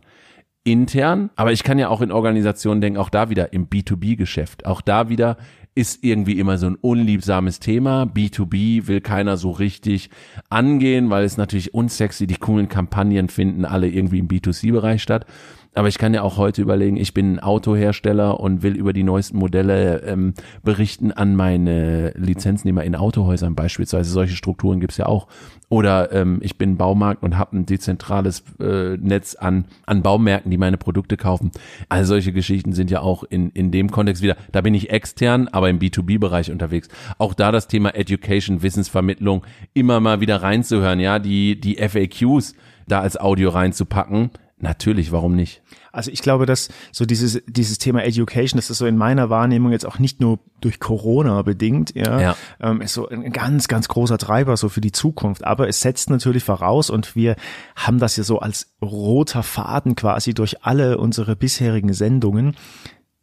intern, 0.64 1.32
aber 1.36 1.52
ich 1.52 1.64
kann 1.64 1.80
ja 1.80 1.90
auch 1.90 2.02
in 2.02 2.12
Organisationen 2.12 2.82
denken, 2.82 3.00
auch 3.00 3.10
da 3.10 3.30
wieder 3.30 3.52
im 3.52 3.68
B2B-Geschäft, 3.68 4.66
auch 4.66 4.82
da 4.82 5.10
wieder 5.10 5.38
ist 5.74 6.04
irgendwie 6.04 6.38
immer 6.40 6.58
so 6.58 6.68
ein 6.68 6.76
unliebsames 6.76 7.60
Thema. 7.60 8.04
B2B 8.04 8.88
will 8.88 9.02
keiner 9.02 9.38
so 9.38 9.52
richtig 9.52 10.10
angehen, 10.50 11.10
weil 11.10 11.24
es 11.24 11.38
natürlich 11.38 11.74
unsexy, 11.74 12.28
die 12.28 12.36
coolen 12.36 12.68
Kampagnen 12.68 13.30
finden 13.30 13.64
alle 13.64 13.88
irgendwie 13.88 14.20
im 14.20 14.28
B2C-Bereich 14.28 15.02
statt. 15.02 15.26
Aber 15.74 15.88
ich 15.88 15.98
kann 15.98 16.14
ja 16.14 16.22
auch 16.22 16.36
heute 16.36 16.62
überlegen, 16.62 16.98
ich 16.98 17.14
bin 17.14 17.40
Autohersteller 17.40 18.42
und 18.42 18.62
will 18.62 18.76
über 18.76 18.92
die 18.92 19.04
neuesten 19.04 19.38
Modelle 19.38 20.02
ähm, 20.04 20.34
berichten 20.64 21.14
an 21.14 21.38
meine 21.38 22.12
Lizenznehmer 22.18 22.84
in 22.84 22.94
Autohäusern 22.94 23.56
beispielsweise. 23.56 24.12
Solche 24.12 24.36
Strukturen 24.36 24.82
gibt's 24.82 24.98
ja 24.98 25.06
auch. 25.06 25.28
Oder 25.70 26.12
ähm, 26.12 26.40
ich 26.42 26.58
bin 26.58 26.76
Baumarkt 26.76 27.24
und 27.24 27.38
habe 27.38 27.56
ein 27.56 27.66
dezentrales 27.66 28.44
äh, 28.60 28.98
Netz 28.98 29.36
an, 29.36 29.64
an 29.86 30.02
Baumärkten, 30.02 30.52
die 30.52 30.58
meine 30.58 30.76
Produkte 30.76 31.16
kaufen. 31.16 31.52
Also 31.88 32.10
solche 32.10 32.34
Geschichten 32.34 32.74
sind 32.74 32.92
ja 32.92 33.00
auch 33.00 33.24
in, 33.24 33.52
in 33.52 33.72
dem 33.72 33.92
Kontext 33.92 34.22
wieder, 34.22 34.36
da 34.52 34.60
bin 34.60 34.74
ich 34.74 34.90
extern, 34.90 35.48
aber 35.48 35.70
im 35.70 35.80
B2B-Bereich 35.80 36.52
unterwegs. 36.52 36.90
Auch 37.18 37.34
da 37.34 37.54
das 37.54 37.70
Thema 37.70 37.96
Education, 37.96 38.62
Wissensvermittlung 38.62 39.46
immer 39.74 40.02
mal 40.02 40.20
wieder 40.20 40.42
reinzuhören, 40.42 41.00
ja, 41.00 41.20
die, 41.20 41.58
die 41.62 41.78
FAQs 41.78 42.56
da 42.88 43.00
als 43.00 43.18
Audio 43.18 43.52
reinzupacken 43.52 44.32
Natürlich, 44.62 45.12
warum 45.12 45.36
nicht? 45.36 45.64
Also 45.92 46.12
ich 46.12 46.22
glaube, 46.22 46.46
dass 46.46 46.70
so 46.92 47.06
dieses, 47.06 47.42
dieses 47.48 47.80
Thema 47.80 48.04
Education, 48.04 48.58
das 48.58 48.70
ist 48.70 48.78
so 48.78 48.86
in 48.86 48.96
meiner 48.96 49.30
Wahrnehmung 49.30 49.72
jetzt 49.72 49.86
auch 49.86 49.98
nicht 49.98 50.22
nur 50.22 50.40
durch 50.62 50.80
Corona 50.80 51.42
bedingt, 51.42 51.96
ja, 51.96 52.22
ja. 52.22 52.36
Ähm, 52.60 52.82
ist 52.82 52.94
so 52.94 53.10
ein 53.10 53.32
ganz, 53.32 53.68
ganz 53.68 53.88
großer 53.88 54.20
Treiber 54.20 54.56
so 54.56 54.70
für 54.70 54.80
die 54.80 54.92
Zukunft. 54.92 55.44
Aber 55.44 55.68
es 55.68 55.82
setzt 55.82 56.12
natürlich 56.12 56.44
voraus 56.44 56.92
und 56.92 57.16
wir 57.16 57.36
haben 57.76 57.98
das 57.98 58.16
ja 58.18 58.24
so 58.24 58.40
als 58.40 58.72
roter 58.82 59.44
Faden 59.44 59.96
quasi 59.96 60.34
durch 60.34 60.64
alle 60.64 61.00
unsere 61.00 61.36
bisherigen 61.36 61.94
Sendungen. 61.94 62.56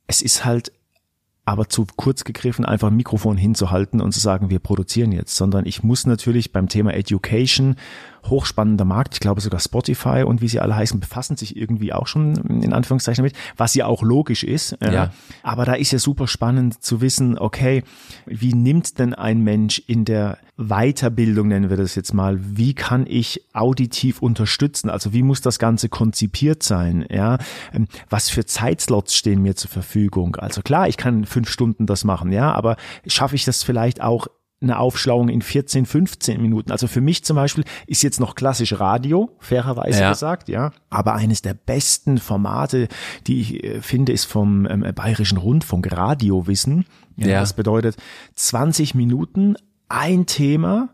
Es 0.09 0.21
ist 0.21 0.45
halt 0.45 0.73
aber 1.49 1.71
zu 1.71 1.87
kurz 1.97 2.25
gegriffen, 2.25 2.67
einfach 2.67 2.89
ein 2.89 2.97
Mikrofon 2.97 3.39
hinzuhalten 3.39 4.03
und 4.03 4.13
zu 4.13 4.21
sagen, 4.21 4.51
wir 4.51 4.59
produzieren 4.59 5.13
jetzt, 5.13 5.35
sondern 5.35 5.65
ich 5.65 5.83
muss 5.83 6.05
natürlich 6.05 6.53
beim 6.53 6.69
Thema 6.69 6.93
Education 6.93 7.77
hochspannender 8.25 8.85
Markt. 8.85 9.15
Ich 9.15 9.21
glaube 9.21 9.41
sogar 9.41 9.61
Spotify 9.61 10.25
und 10.25 10.41
wie 10.41 10.49
sie 10.49 10.61
alle 10.61 10.77
heißen, 10.77 11.01
befassen 11.01 11.37
sich 11.37 11.57
irgendwie 11.57 11.93
auch 11.93 12.07
schon 12.07 12.37
in 12.63 12.73
Anführungszeichen 12.73 13.23
damit, 13.23 13.37
was 13.57 13.75
ja 13.75 13.87
auch 13.87 14.03
logisch 14.03 14.45
ist. 14.45 14.77
Ja. 14.83 15.11
Aber 15.43 15.65
da 15.65 15.75
ist 15.75 15.93
ja 15.93 15.99
super 15.99 16.27
spannend 16.27 16.83
zu 16.83 17.01
wissen, 17.01 17.39
okay, 17.39 17.83
wie 18.27 18.55
nimmt 18.55 18.99
denn 18.99 19.15
ein 19.15 19.43
Mensch 19.43 19.83
in 19.87 20.05
der 20.05 20.39
Weiterbildung, 20.59 21.49
nennen 21.49 21.71
wir 21.71 21.77
das 21.77 21.95
jetzt 21.95 22.13
mal, 22.13 22.39
wie 22.41 22.75
kann 22.75 23.07
ich 23.07 23.45
auditiv 23.53 24.21
unterstützen? 24.21 24.91
Also 24.91 25.13
wie 25.13 25.23
muss 25.23 25.41
das 25.41 25.61
Ganze 25.61 25.89
konzipiert 25.89 26.65
sein? 26.65 27.07
Ja, 27.09 27.39
ähm, 27.73 27.87
was 28.11 28.29
für 28.29 28.45
Zeitslots 28.45 29.15
stehen 29.15 29.41
mir 29.41 29.55
zur 29.55 29.71
Verfügung? 29.71 30.35
Also 30.37 30.63
klar, 30.63 30.89
ich 30.89 30.97
kann 30.97 31.25
fünf 31.27 31.49
Stunden 31.49 31.87
das 31.87 32.03
machen, 32.03 32.33
ja, 32.33 32.53
aber 32.53 32.77
schaffe 33.07 33.37
ich 33.37 33.45
das 33.45 33.63
vielleicht 33.63 34.03
auch 34.03 34.27
eine 34.61 34.79
Aufschlauung 34.79 35.29
in 35.29 35.41
14, 35.41 35.87
15 35.87 36.43
Minuten. 36.43 36.73
Also 36.73 36.89
für 36.89 37.01
mich 37.01 37.25
zum 37.25 37.37
Beispiel 37.37 37.65
ist 37.87 38.03
jetzt 38.03 38.19
noch 38.19 38.35
klassisch 38.35 38.79
Radio, 38.81 39.31
fairerweise 39.39 40.01
ja. 40.01 40.11
gesagt, 40.11 40.49
ja. 40.49 40.73
Aber 40.91 41.15
eines 41.15 41.43
der 41.43 41.55
besten 41.55 42.19
Formate, 42.19 42.89
die 43.27 43.41
ich 43.41 43.65
äh, 43.65 43.81
finde, 43.83 44.13
ist 44.13 44.25
vom 44.25 44.67
ähm, 44.67 44.85
Bayerischen 44.95 45.39
Rundfunk 45.39 45.93
Radiowissen. 45.93 46.87
Ja, 47.17 47.29
ja. 47.29 47.41
Das 47.41 47.53
bedeutet 47.53 47.97
20 48.35 48.95
Minuten, 48.95 49.55
ein 49.89 50.27
Thema, 50.27 50.91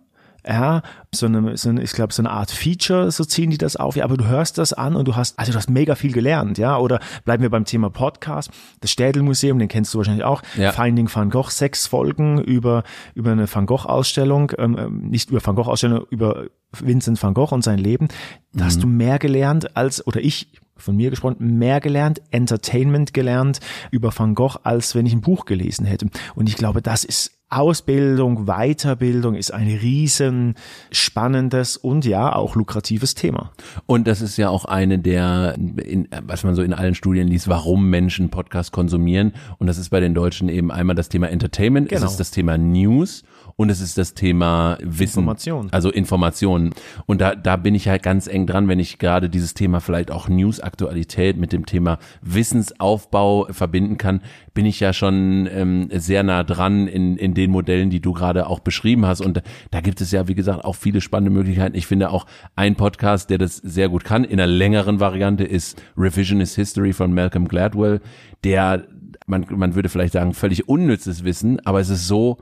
ja, 0.46 0.82
so 1.14 1.26
eine, 1.26 1.56
so 1.56 1.68
eine 1.68 1.82
ich 1.82 1.92
glaube, 1.92 2.12
so 2.12 2.22
eine 2.22 2.30
Art 2.30 2.50
Feature, 2.50 3.10
so 3.10 3.24
ziehen 3.24 3.50
die 3.50 3.58
das 3.58 3.76
auf, 3.76 3.96
ja, 3.96 4.04
aber 4.04 4.16
du 4.16 4.26
hörst 4.26 4.58
das 4.58 4.72
an 4.72 4.96
und 4.96 5.08
du 5.08 5.16
hast, 5.16 5.38
also 5.38 5.52
du 5.52 5.58
hast 5.58 5.70
mega 5.70 5.94
viel 5.94 6.12
gelernt, 6.12 6.58
ja, 6.58 6.76
oder 6.76 7.00
bleiben 7.24 7.42
wir 7.42 7.50
beim 7.50 7.64
Thema 7.64 7.90
Podcast, 7.90 8.50
das 8.80 8.90
Städelmuseum, 8.90 9.58
den 9.58 9.68
kennst 9.68 9.94
du 9.94 9.98
wahrscheinlich 9.98 10.24
auch, 10.24 10.42
ja. 10.56 10.72
Finding 10.72 11.08
Van 11.12 11.30
Gogh, 11.30 11.50
sechs 11.50 11.86
Folgen 11.86 12.40
über, 12.40 12.84
über 13.14 13.32
eine 13.32 13.52
Van 13.52 13.66
Gogh 13.66 13.86
Ausstellung, 13.86 14.52
ähm, 14.58 14.76
ähm 14.78 15.08
nicht 15.08 15.30
über 15.30 15.44
Van 15.44 15.54
Gogh 15.54 15.70
Ausstellung, 15.70 16.04
über 16.10 16.46
Vincent 16.72 17.22
van 17.22 17.34
Gogh 17.34 17.54
und 17.54 17.62
sein 17.62 17.78
Leben, 17.78 18.08
da 18.52 18.64
mhm. 18.64 18.66
hast 18.66 18.82
du 18.82 18.86
mehr 18.86 19.18
gelernt 19.18 19.76
als, 19.76 20.06
oder 20.06 20.20
ich, 20.20 20.48
von 20.76 20.96
mir 20.96 21.10
gesprochen, 21.10 21.36
mehr 21.38 21.80
gelernt, 21.80 22.20
Entertainment 22.30 23.14
gelernt 23.14 23.60
über 23.90 24.12
Van 24.16 24.34
Gogh, 24.34 24.56
als 24.64 24.94
wenn 24.94 25.06
ich 25.06 25.12
ein 25.12 25.20
Buch 25.20 25.44
gelesen 25.44 25.86
hätte. 25.86 26.08
Und 26.34 26.48
ich 26.48 26.56
glaube, 26.56 26.82
das 26.82 27.04
ist 27.04 27.33
Ausbildung, 27.50 28.46
Weiterbildung 28.46 29.34
ist 29.34 29.52
ein 29.52 29.68
riesen 29.68 30.54
spannendes 30.90 31.76
und 31.76 32.04
ja 32.04 32.34
auch 32.34 32.56
lukratives 32.56 33.14
Thema. 33.14 33.52
Und 33.86 34.08
das 34.08 34.20
ist 34.20 34.36
ja 34.36 34.48
auch 34.48 34.64
eine 34.64 34.98
der, 34.98 35.54
in, 35.56 36.08
was 36.22 36.42
man 36.42 36.54
so 36.54 36.62
in 36.62 36.72
allen 36.72 36.94
Studien 36.94 37.28
liest, 37.28 37.48
warum 37.48 37.90
Menschen 37.90 38.30
Podcast 38.30 38.72
konsumieren. 38.72 39.34
Und 39.58 39.66
das 39.66 39.78
ist 39.78 39.90
bei 39.90 40.00
den 40.00 40.14
Deutschen 40.14 40.48
eben 40.48 40.72
einmal 40.72 40.96
das 40.96 41.08
Thema 41.08 41.30
Entertainment, 41.30 41.90
genau. 41.90 42.04
es 42.04 42.12
ist 42.12 42.20
das 42.20 42.30
Thema 42.30 42.58
News 42.58 43.22
und 43.56 43.70
es 43.70 43.80
ist 43.80 43.98
das 43.98 44.14
Thema 44.14 44.78
Wissen. 44.82 45.20
Information. 45.20 45.68
Also 45.70 45.90
Informationen. 45.90 46.74
Und 47.06 47.20
da, 47.20 47.34
da 47.34 47.56
bin 47.56 47.74
ich 47.74 47.88
halt 47.88 48.02
ganz 48.02 48.26
eng 48.26 48.46
dran, 48.46 48.68
wenn 48.68 48.80
ich 48.80 48.98
gerade 48.98 49.30
dieses 49.30 49.54
Thema 49.54 49.80
vielleicht 49.80 50.10
auch 50.10 50.28
News-Aktualität 50.28 51.36
mit 51.36 51.52
dem 51.52 51.64
Thema 51.64 51.98
Wissensaufbau 52.20 53.46
verbinden 53.50 53.96
kann, 53.96 54.22
bin 54.54 54.66
ich 54.66 54.80
ja 54.80 54.92
schon 54.92 55.48
ähm, 55.52 55.88
sehr 55.92 56.22
nah 56.24 56.42
dran 56.42 56.88
in, 56.88 57.16
in 57.16 57.34
den 57.34 57.50
Modellen, 57.50 57.90
die 57.90 58.00
du 58.00 58.12
gerade 58.12 58.48
auch 58.48 58.60
beschrieben 58.60 59.06
hast. 59.06 59.20
Und 59.20 59.42
da 59.70 59.80
gibt 59.80 60.00
es 60.00 60.10
ja, 60.10 60.26
wie 60.26 60.34
gesagt, 60.34 60.64
auch 60.64 60.74
viele 60.74 61.00
spannende 61.00 61.30
Möglichkeiten. 61.30 61.76
Ich 61.76 61.86
finde 61.86 62.10
auch 62.10 62.26
ein 62.56 62.74
Podcast, 62.74 63.30
der 63.30 63.38
das 63.38 63.56
sehr 63.56 63.88
gut 63.88 64.04
kann, 64.04 64.24
in 64.24 64.40
einer 64.40 64.50
längeren 64.50 64.98
Variante, 64.98 65.44
ist 65.44 65.80
Revisionist 65.96 66.56
History 66.56 66.92
von 66.92 67.12
Malcolm 67.12 67.46
Gladwell, 67.46 68.00
der 68.42 68.84
man, 69.26 69.46
man 69.50 69.74
würde 69.74 69.88
vielleicht 69.88 70.12
sagen, 70.12 70.34
völlig 70.34 70.68
unnützes 70.68 71.24
Wissen, 71.24 71.64
aber 71.64 71.80
es 71.80 71.88
ist 71.88 72.06
so 72.06 72.38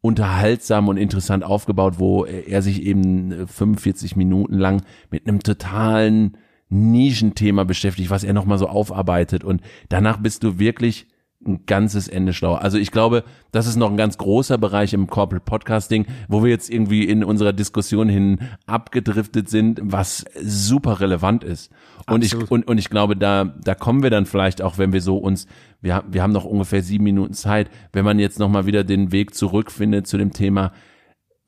unterhaltsam 0.00 0.88
und 0.88 0.96
interessant 0.96 1.44
aufgebaut, 1.44 1.94
wo 1.98 2.24
er 2.24 2.62
sich 2.62 2.82
eben 2.82 3.46
45 3.46 4.12
äh, 4.12 4.18
Minuten 4.18 4.54
lang 4.54 4.82
mit 5.10 5.26
einem 5.26 5.42
totalen 5.42 6.36
Nischenthema 6.68 7.64
beschäftigt, 7.64 8.10
was 8.10 8.24
er 8.24 8.32
nochmal 8.32 8.58
so 8.58 8.68
aufarbeitet. 8.68 9.42
Und 9.42 9.62
danach 9.88 10.18
bist 10.18 10.44
du 10.44 10.58
wirklich 10.58 11.06
ein 11.48 11.64
ganzes 11.66 12.06
Ende 12.06 12.32
schlau. 12.32 12.54
Also 12.54 12.78
ich 12.78 12.90
glaube, 12.90 13.24
das 13.50 13.66
ist 13.66 13.76
noch 13.76 13.90
ein 13.90 13.96
ganz 13.96 14.18
großer 14.18 14.58
Bereich 14.58 14.92
im 14.92 15.08
Corporate 15.08 15.44
Podcasting, 15.44 16.06
wo 16.28 16.44
wir 16.44 16.50
jetzt 16.50 16.70
irgendwie 16.70 17.04
in 17.04 17.24
unserer 17.24 17.52
Diskussion 17.52 18.08
hin 18.08 18.38
abgedriftet 18.66 19.48
sind, 19.48 19.80
was 19.82 20.24
super 20.40 21.00
relevant 21.00 21.42
ist. 21.42 21.72
Und 22.06 22.22
Absolut. 22.22 22.44
ich, 22.44 22.50
und, 22.50 22.68
und 22.68 22.78
ich 22.78 22.90
glaube, 22.90 23.16
da, 23.16 23.44
da 23.44 23.74
kommen 23.74 24.02
wir 24.02 24.10
dann 24.10 24.26
vielleicht 24.26 24.62
auch, 24.62 24.78
wenn 24.78 24.92
wir 24.92 25.00
so 25.00 25.16
uns, 25.16 25.46
wir, 25.80 26.04
wir 26.08 26.22
haben 26.22 26.32
noch 26.32 26.44
ungefähr 26.44 26.82
sieben 26.82 27.04
Minuten 27.04 27.34
Zeit, 27.34 27.70
wenn 27.92 28.04
man 28.04 28.18
jetzt 28.18 28.38
nochmal 28.38 28.66
wieder 28.66 28.84
den 28.84 29.10
Weg 29.10 29.34
zurückfindet 29.34 30.06
zu 30.06 30.18
dem 30.18 30.32
Thema, 30.32 30.72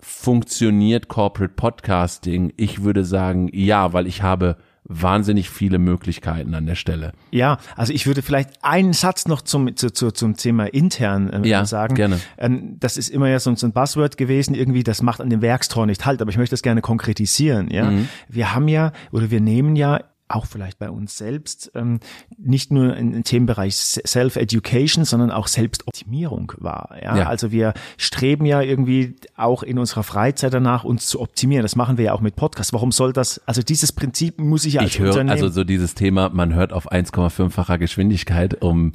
funktioniert 0.00 1.09
Corporate 1.09 1.54
Podcasting? 1.54 2.52
Ich 2.57 2.83
würde 2.83 3.04
sagen, 3.04 3.49
ja, 3.52 3.92
weil 3.92 4.07
ich 4.07 4.23
habe 4.23 4.57
wahnsinnig 4.84 5.50
viele 5.50 5.78
Möglichkeiten 5.78 6.54
an 6.54 6.66
der 6.66 6.75
Stelle. 6.75 7.12
Ja, 7.30 7.58
also 7.76 7.92
ich 7.92 8.06
würde 8.06 8.22
vielleicht 8.22 8.64
einen 8.64 8.92
Satz 8.92 9.26
noch 9.26 9.42
zum, 9.42 9.76
zu, 9.76 9.92
zu, 9.92 10.10
zum 10.10 10.37
Thema 10.37 10.66
intern 10.66 11.44
äh, 11.44 11.49
ja, 11.49 11.64
sagen. 11.64 11.94
Gerne. 11.94 12.20
Ähm, 12.38 12.76
das 12.80 12.96
ist 12.96 13.08
immer 13.08 13.28
ja 13.28 13.38
so, 13.38 13.54
so, 13.54 13.66
ein 13.66 13.72
Buzzword 13.72 14.16
gewesen, 14.16 14.54
irgendwie, 14.54 14.82
das 14.82 15.02
macht 15.02 15.20
an 15.20 15.30
dem 15.30 15.42
Werkstor 15.42 15.87
nicht 15.87 16.06
halt, 16.06 16.20
aber 16.20 16.30
ich 16.30 16.38
möchte 16.38 16.54
das 16.54 16.62
gerne 16.62 16.80
konkretisieren. 16.80 17.70
Ja, 17.70 17.90
mhm. 17.90 18.08
Wir 18.28 18.54
haben 18.54 18.68
ja 18.68 18.92
oder 19.12 19.30
wir 19.30 19.40
nehmen 19.40 19.76
ja 19.76 20.00
auch 20.30 20.46
vielleicht 20.46 20.78
bei 20.78 20.90
uns 20.90 21.16
selbst, 21.16 21.72
ähm, 21.75 22.00
nicht 22.38 22.70
nur 22.70 22.96
im 22.96 23.22
Themenbereich 23.25 23.76
Self-Education, 23.76 25.04
sondern 25.04 25.30
auch 25.30 25.49
Selbstoptimierung 25.49 26.52
war. 26.58 26.96
Ja? 27.02 27.16
ja? 27.16 27.26
Also 27.28 27.52
wir 27.52 27.75
streben 27.96 28.46
ja 28.46 28.60
irgendwie 28.60 29.16
auch 29.37 29.62
in 29.62 29.78
unserer 29.78 30.02
Freizeit 30.02 30.54
danach, 30.54 30.84
uns 30.84 31.06
zu 31.06 31.20
optimieren. 31.20 31.62
Das 31.62 31.76
machen 31.76 31.99
wir 31.99 32.06
ja 32.06 32.12
auch 32.12 32.20
mit 32.20 32.37
Podcasts. 32.37 32.72
Warum 32.72 32.92
soll 32.92 33.12
das, 33.12 33.40
also 33.46 33.62
dieses 33.62 33.92
Prinzip 33.92 34.40
muss 34.40 34.64
ich 34.64 34.75
ja 34.75 34.82
ich 34.82 34.99
höre, 34.99 35.28
Also 35.28 35.49
so 35.49 35.64
dieses 35.64 35.94
Thema, 35.94 36.28
man 36.28 36.54
hört 36.54 36.72
auf 36.72 36.90
1,5-facher 36.90 37.78
Geschwindigkeit, 37.78 38.62
um 38.62 38.92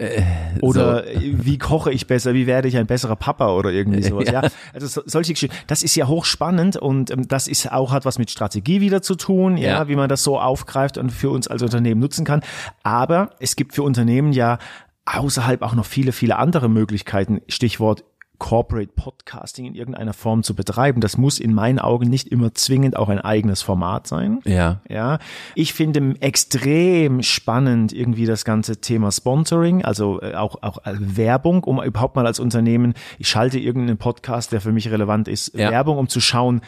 äh, 0.00 0.22
oder 0.60 1.04
so. 1.04 1.20
wie 1.20 1.58
koche 1.58 1.92
ich 1.92 2.06
besser, 2.06 2.34
wie 2.34 2.46
werde 2.46 2.68
ich 2.68 2.76
ein 2.76 2.86
besserer 2.86 3.16
Papa 3.16 3.50
oder 3.50 3.70
irgendwie 3.70 4.02
sowas. 4.08 4.26
Ja. 4.26 4.42
ja. 4.42 4.50
Also 4.72 4.86
so, 4.86 5.02
solche 5.04 5.34
Geschichten. 5.34 5.56
Das 5.66 5.82
ist 5.82 5.94
ja 5.94 6.08
hochspannend 6.08 6.76
und 6.76 7.10
ähm, 7.10 7.28
das 7.28 7.48
ist 7.48 7.70
auch 7.70 7.92
hat 7.92 8.04
was 8.04 8.18
mit 8.18 8.30
Strategie 8.30 8.80
wieder 8.80 9.02
zu 9.02 9.14
tun, 9.14 9.56
ja, 9.56 9.68
ja, 9.68 9.88
wie 9.88 9.96
man 9.96 10.08
das 10.08 10.24
so 10.24 10.40
aufgreift 10.40 10.98
und 10.98 11.10
für 11.10 11.30
uns 11.30 11.48
als 11.48 11.62
Unternehmen 11.62 12.00
nutzen 12.00 12.24
kann. 12.24 12.40
Aber 12.82 13.30
es 13.38 13.56
gibt 13.56 13.74
für 13.74 13.82
Unternehmen 13.82 14.32
ja 14.32 14.58
außerhalb 15.04 15.62
auch 15.62 15.74
noch 15.74 15.86
viele, 15.86 16.12
viele 16.12 16.36
andere 16.36 16.68
Möglichkeiten. 16.68 17.40
Stichwort 17.48 18.04
Corporate 18.40 18.90
Podcasting 18.96 19.66
in 19.66 19.74
irgendeiner 19.76 20.14
Form 20.14 20.42
zu 20.42 20.56
betreiben. 20.56 21.00
Das 21.00 21.16
muss 21.16 21.38
in 21.38 21.54
meinen 21.54 21.78
Augen 21.78 22.08
nicht 22.08 22.26
immer 22.26 22.52
zwingend 22.54 22.96
auch 22.96 23.08
ein 23.08 23.20
eigenes 23.20 23.62
Format 23.62 24.08
sein. 24.08 24.40
Ja. 24.44 24.80
Ja. 24.88 25.20
Ich 25.54 25.74
finde 25.74 26.16
extrem 26.20 27.22
spannend 27.22 27.92
irgendwie 27.92 28.26
das 28.26 28.44
ganze 28.44 28.80
Thema 28.80 29.12
Sponsoring, 29.12 29.84
also 29.84 30.20
äh, 30.22 30.34
auch, 30.34 30.56
auch 30.62 30.78
Werbung, 30.84 31.62
um 31.62 31.80
überhaupt 31.80 32.16
mal 32.16 32.26
als 32.26 32.40
Unternehmen, 32.40 32.94
ich 33.18 33.28
schalte 33.28 33.58
irgendeinen 33.60 33.98
Podcast, 33.98 34.50
der 34.52 34.60
für 34.60 34.72
mich 34.72 34.90
relevant 34.90 35.28
ist, 35.28 35.56
ja. 35.56 35.70
Werbung, 35.70 35.98
um 35.98 36.08
zu 36.08 36.20
schauen, 36.20 36.62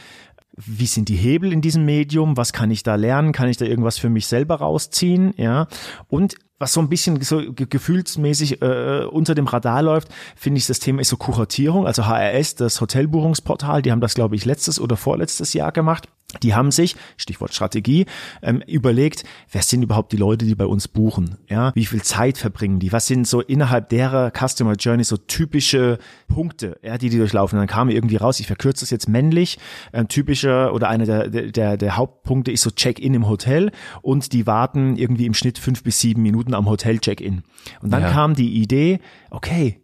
wie 0.57 0.87
sind 0.87 1.09
die 1.09 1.17
Hebel 1.17 1.53
in 1.53 1.61
diesem 1.61 1.85
Medium? 1.85 2.37
Was 2.37 2.53
kann 2.53 2.71
ich 2.71 2.83
da 2.83 2.95
lernen? 2.95 3.33
Kann 3.33 3.49
ich 3.49 3.57
da 3.57 3.65
irgendwas 3.65 3.99
für 3.99 4.11
mich 4.11 4.27
selber 4.27 4.57
rausziehen? 4.57 5.33
Ja. 5.37 5.67
Und 6.09 6.37
was 6.59 6.75
so 6.75 6.81
ein 6.81 6.89
bisschen 6.89 7.21
so 7.23 7.43
gefühlsmäßig 7.53 8.63
äh, 8.63 9.05
unter 9.11 9.35
dem 9.35 9.47
Radar 9.47 9.83
läuft, 9.83 10.09
finde 10.37 10.59
ich, 10.59 10.67
das 10.67 10.79
Thema 10.79 11.01
ist 11.01 11.09
so 11.09 11.17
Kuratierung, 11.17 11.87
also 11.87 12.07
HRS, 12.07 12.55
das 12.55 12.81
Hotelbuchungsportal, 12.81 13.83
die 13.83 13.91
haben 13.91 14.01
das, 14.01 14.15
glaube 14.15 14.37
ich, 14.37 14.45
letztes 14.45 14.79
oder 14.79 14.97
vorletztes 14.97 15.55
Jahr 15.55 15.73
gemacht. 15.73 16.09
Die 16.43 16.55
haben 16.55 16.71
sich, 16.71 16.97
Stichwort 17.17 17.55
Strategie, 17.55 18.07
ähm, 18.43 18.63
überlegt, 18.67 19.25
wer 19.51 19.63
sind 19.63 19.83
überhaupt 19.83 20.13
die 20.13 20.17
Leute, 20.17 20.45
die 20.45 20.55
bei 20.55 20.67
uns 20.67 20.89
buchen? 20.89 21.37
Ja, 21.49 21.73
wie 21.75 21.87
viel 21.87 22.03
Zeit 22.03 22.39
verbringen 22.39 22.79
die? 22.79 22.93
Was 22.93 23.07
sind 23.07 23.27
so 23.27 23.41
innerhalb 23.41 23.89
derer 23.89 24.31
Customer 24.31 24.75
Journey 24.75 25.05
so 25.05 25.17
typische 25.17 25.99
Punkte, 26.29 26.79
ja, 26.83 26.99
die 26.99 27.09
die 27.09 27.19
durchlaufen? 27.19 27.59
dann 27.59 27.69
kam 27.69 27.91
irgendwie 27.91 28.17
raus, 28.17 28.41
ich 28.41 28.47
verkürze 28.47 28.81
das 28.81 28.91
jetzt 28.91 29.09
männlich, 29.09 29.59
ähm, 29.93 30.09
typischer 30.09 30.75
oder 30.75 30.89
einer 30.89 31.07
der, 31.07 31.29
der, 31.29 31.77
der 31.77 31.97
Hauptpunkte 31.97 32.51
ist 32.51 32.63
so 32.63 32.71
Check-in 32.71 33.15
im 33.15 33.29
Hotel 33.29 33.71
und 34.01 34.33
die 34.33 34.47
warten 34.47 34.97
irgendwie 34.97 35.27
im 35.27 35.35
Schnitt 35.35 35.59
fünf 35.59 35.83
bis 35.83 36.01
sieben 36.01 36.23
Minuten 36.23 36.33
Minuten 36.33 36.55
am 36.55 36.69
Hotel 36.69 36.99
Check-in. 36.99 37.43
Und 37.83 37.93
dann 37.93 38.03
ja. 38.03 38.11
kam 38.11 38.35
die 38.35 38.55
Idee, 38.55 39.01
okay, 39.31 39.82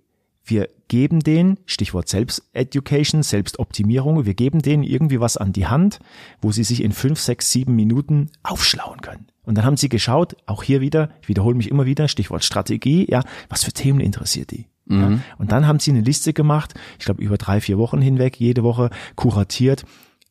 wir 0.51 0.69
geben 0.89 1.21
denen, 1.21 1.59
Stichwort 1.67 2.09
Selbsteducation, 2.09 3.23
Selbstoptimierung, 3.23 4.25
wir 4.25 4.35
geben 4.35 4.63
denen 4.63 4.83
irgendwie 4.83 5.21
was 5.21 5.37
an 5.37 5.53
die 5.53 5.67
Hand, 5.67 6.01
wo 6.41 6.51
sie 6.53 6.65
sich 6.65 6.83
in 6.83 6.93
fünf, 6.93 7.21
sechs, 7.21 7.51
sieben 7.51 7.77
Minuten 7.77 8.31
aufschlauen 8.43 9.01
können. 9.01 9.27
Und 9.45 9.57
dann 9.57 9.65
haben 9.65 9.77
sie 9.77 9.89
geschaut, 9.89 10.37
auch 10.47 10.63
hier 10.63 10.81
wieder, 10.81 11.11
ich 11.23 11.29
wiederhole 11.29 11.57
mich 11.57 11.71
immer 11.71 11.87
wieder, 11.87 12.09
Stichwort 12.09 12.45
Strategie, 12.45 13.07
ja, 13.11 13.23
was 13.49 13.65
für 13.65 13.73
Themen 13.73 14.01
interessiert 14.01 14.51
die? 14.51 14.67
Mhm. 14.87 15.01
Ja, 15.01 15.19
und 15.39 15.53
dann 15.53 15.67
haben 15.67 15.79
sie 15.79 15.91
eine 15.91 16.01
Liste 16.01 16.33
gemacht, 16.33 16.75
ich 16.99 17.05
glaube 17.05 17.23
über 17.23 17.39
drei, 17.39 17.61
vier 17.61 17.79
Wochen 17.79 18.01
hinweg, 18.01 18.39
jede 18.39 18.63
Woche 18.63 18.91
kuratiert 19.15 19.85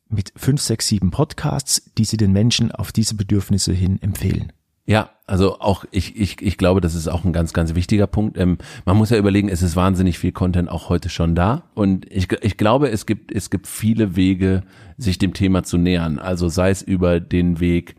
mit 0.08 0.32
fünf, 0.36 0.60
sechs, 0.60 0.88
sieben 0.88 1.10
Podcasts, 1.10 1.90
die 1.98 2.04
sie 2.04 2.16
den 2.16 2.32
Menschen 2.32 2.72
auf 2.72 2.92
diese 2.92 3.14
Bedürfnisse 3.14 3.72
hin 3.72 4.00
empfehlen. 4.02 4.52
Ja, 4.88 5.10
also 5.26 5.60
auch 5.60 5.84
ich, 5.90 6.18
ich, 6.18 6.40
ich 6.40 6.56
glaube, 6.56 6.80
das 6.80 6.94
ist 6.94 7.08
auch 7.08 7.26
ein 7.26 7.34
ganz, 7.34 7.52
ganz 7.52 7.74
wichtiger 7.74 8.06
Punkt. 8.06 8.38
Ähm, 8.38 8.56
man 8.86 8.96
muss 8.96 9.10
ja 9.10 9.18
überlegen, 9.18 9.50
es 9.50 9.60
ist 9.60 9.76
wahnsinnig 9.76 10.18
viel 10.18 10.32
Content 10.32 10.70
auch 10.70 10.88
heute 10.88 11.10
schon 11.10 11.34
da. 11.34 11.64
Und 11.74 12.10
ich, 12.10 12.32
ich 12.40 12.56
glaube, 12.56 12.88
es 12.88 13.04
gibt, 13.04 13.30
es 13.30 13.50
gibt 13.50 13.66
viele 13.66 14.16
Wege, 14.16 14.62
sich 14.96 15.18
dem 15.18 15.34
Thema 15.34 15.62
zu 15.62 15.76
nähern. 15.76 16.18
Also 16.18 16.48
sei 16.48 16.70
es 16.70 16.80
über 16.80 17.20
den 17.20 17.60
Weg 17.60 17.96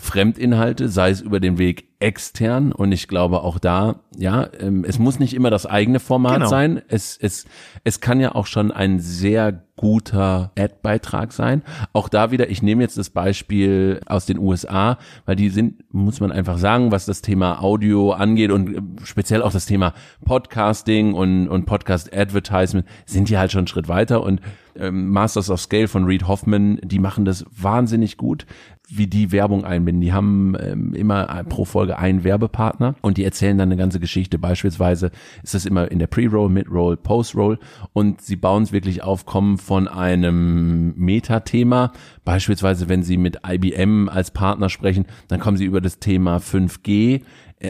Fremdinhalte, 0.00 0.88
sei 0.88 1.10
es 1.10 1.20
über 1.20 1.40
den 1.40 1.58
Weg 1.58 1.88
extern 2.00 2.70
und 2.72 2.92
ich 2.92 3.08
glaube 3.08 3.42
auch 3.42 3.58
da, 3.58 3.96
ja, 4.16 4.48
ähm, 4.60 4.84
es 4.86 4.98
muss 4.98 5.18
nicht 5.18 5.34
immer 5.34 5.50
das 5.50 5.66
eigene 5.66 5.98
Format 5.98 6.34
genau. 6.34 6.48
sein. 6.48 6.82
Es, 6.88 7.18
es, 7.20 7.44
es 7.82 8.00
kann 8.00 8.20
ja 8.20 8.34
auch 8.34 8.46
schon 8.46 8.70
ein 8.70 9.00
sehr 9.00 9.64
guter 9.76 10.52
Ad-Beitrag 10.56 11.32
sein. 11.32 11.62
Auch 11.92 12.08
da 12.08 12.30
wieder, 12.30 12.50
ich 12.50 12.62
nehme 12.62 12.82
jetzt 12.82 12.98
das 12.98 13.10
Beispiel 13.10 14.00
aus 14.06 14.26
den 14.26 14.38
USA, 14.38 14.98
weil 15.24 15.36
die 15.36 15.50
sind, 15.50 15.92
muss 15.92 16.20
man 16.20 16.32
einfach 16.32 16.58
sagen, 16.58 16.92
was 16.92 17.06
das 17.06 17.22
Thema 17.22 17.62
Audio 17.62 18.12
angeht 18.12 18.50
und 18.52 18.74
äh, 18.74 18.80
speziell 19.04 19.42
auch 19.42 19.52
das 19.52 19.66
Thema 19.66 19.92
Podcasting 20.24 21.14
und, 21.14 21.48
und 21.48 21.66
Podcast-Advertisement 21.66 22.86
sind 23.06 23.28
die 23.28 23.38
halt 23.38 23.50
schon 23.50 23.60
einen 23.60 23.68
Schritt 23.68 23.88
weiter 23.88 24.22
und 24.22 24.40
ähm, 24.76 25.10
Masters 25.10 25.50
of 25.50 25.60
Scale 25.60 25.88
von 25.88 26.04
Reed 26.04 26.28
Hoffman, 26.28 26.78
die 26.82 27.00
machen 27.00 27.24
das 27.24 27.44
wahnsinnig 27.50 28.16
gut 28.16 28.46
wie 28.90 29.06
die 29.06 29.32
Werbung 29.32 29.64
einbinden. 29.64 30.00
Die 30.00 30.12
haben 30.12 30.56
ähm, 30.58 30.94
immer 30.94 31.26
pro 31.44 31.64
Folge 31.64 31.98
einen 31.98 32.24
Werbepartner 32.24 32.94
und 33.02 33.18
die 33.18 33.24
erzählen 33.24 33.58
dann 33.58 33.68
eine 33.68 33.76
ganze 33.76 34.00
Geschichte. 34.00 34.38
Beispielsweise 34.38 35.10
ist 35.42 35.54
das 35.54 35.66
immer 35.66 35.90
in 35.90 35.98
der 35.98 36.06
Pre-Roll, 36.06 36.48
Mid-Roll, 36.48 36.96
Post-Roll 36.96 37.58
und 37.92 38.22
sie 38.22 38.36
bauen 38.36 38.62
es 38.62 38.72
wirklich 38.72 39.02
auf, 39.02 39.26
kommen 39.26 39.58
von 39.58 39.88
einem 39.88 40.94
Metathema. 40.96 41.92
Beispielsweise, 42.24 42.88
wenn 42.88 43.02
sie 43.02 43.18
mit 43.18 43.40
IBM 43.46 44.08
als 44.08 44.30
Partner 44.30 44.68
sprechen, 44.68 45.06
dann 45.28 45.40
kommen 45.40 45.56
sie 45.56 45.64
über 45.64 45.80
das 45.80 45.98
Thema 45.98 46.38
5G 46.38 47.16
äh, 47.16 47.22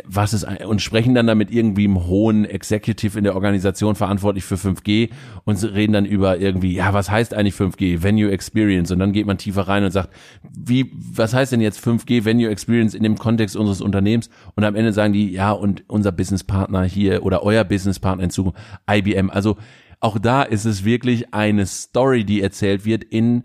was 0.04 0.34
ist 0.34 0.46
und 0.66 0.82
sprechen 0.82 1.14
dann 1.14 1.26
damit 1.26 1.50
irgendwie 1.50 1.86
im 1.86 2.06
hohen 2.06 2.44
Executive 2.44 3.16
in 3.16 3.24
der 3.24 3.34
Organisation 3.34 3.94
verantwortlich 3.94 4.44
für 4.44 4.56
5G 4.56 5.10
und 5.44 5.62
reden 5.64 5.94
dann 5.94 6.04
über 6.04 6.38
irgendwie, 6.38 6.74
ja, 6.74 6.92
was 6.92 7.10
heißt 7.10 7.32
eigentlich 7.32 7.54
5G, 7.54 8.02
Venue 8.02 8.30
Experience. 8.30 8.90
Und 8.90 8.98
dann 8.98 9.12
geht 9.12 9.26
man 9.26 9.38
tiefer 9.38 9.62
rein 9.62 9.84
und 9.84 9.90
sagt, 9.90 10.10
wie, 10.42 10.92
was 10.92 11.32
heißt 11.32 11.52
denn 11.52 11.62
jetzt 11.62 11.82
5G 11.82 12.26
Venue 12.26 12.50
Experience 12.50 12.94
in 12.94 13.02
dem 13.02 13.16
Kontext 13.16 13.56
unseres 13.56 13.80
Unternehmens? 13.80 14.28
Und 14.56 14.64
am 14.64 14.74
Ende 14.74 14.92
sagen 14.92 15.14
die, 15.14 15.30
ja, 15.30 15.52
und 15.52 15.84
unser 15.88 16.12
Businesspartner 16.12 16.84
hier 16.84 17.24
oder 17.24 17.42
euer 17.42 17.64
Businesspartner 17.64 18.24
in 18.24 18.30
Zukunft, 18.30 18.58
IBM, 18.90 19.30
also 19.30 19.56
auch 20.00 20.18
da 20.18 20.42
ist 20.42 20.66
es 20.66 20.84
wirklich 20.84 21.32
eine 21.32 21.64
Story, 21.64 22.24
die 22.24 22.42
erzählt 22.42 22.84
wird 22.84 23.04
in, 23.04 23.44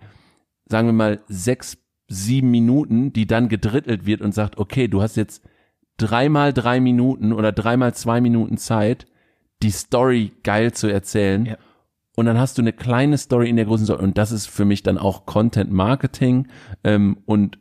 sagen 0.66 0.90
wir 0.90 0.94
mal, 0.94 1.22
sechs, 1.28 1.78
sieben 2.10 2.52
Minuten, 2.52 3.14
die 3.14 3.28
dann 3.28 3.48
gedrittelt 3.48 4.06
wird 4.06 4.22
und 4.22 4.34
sagt, 4.34 4.58
okay, 4.58 4.90
du 4.90 5.02
hast 5.02 5.16
jetzt 5.16 5.42
dreimal 5.98 6.54
drei 6.54 6.80
Minuten 6.80 7.34
oder 7.34 7.52
dreimal 7.52 7.94
zwei 7.94 8.22
Minuten 8.22 8.58
Zeit, 8.58 9.06
die 9.62 9.72
Story 9.72 10.32
geil 10.44 10.74
zu 10.74 10.88
erzählen. 10.88 11.46
Ja. 11.46 11.58
Und 12.16 12.26
dann 12.26 12.38
hast 12.38 12.58
du 12.58 12.62
eine 12.62 12.74
kleine 12.74 13.18
Story 13.18 13.50
in 13.50 13.56
der 13.56 13.66
großen 13.66 13.86
Story. 13.86 14.04
Und 14.04 14.18
das 14.18 14.32
ist 14.32 14.48
für 14.48 14.66
mich 14.66 14.84
dann 14.84 14.98
auch 14.98 15.26
Content 15.26 15.72
Marketing 15.72 16.48
ähm, 16.84 17.18
und 17.26 17.58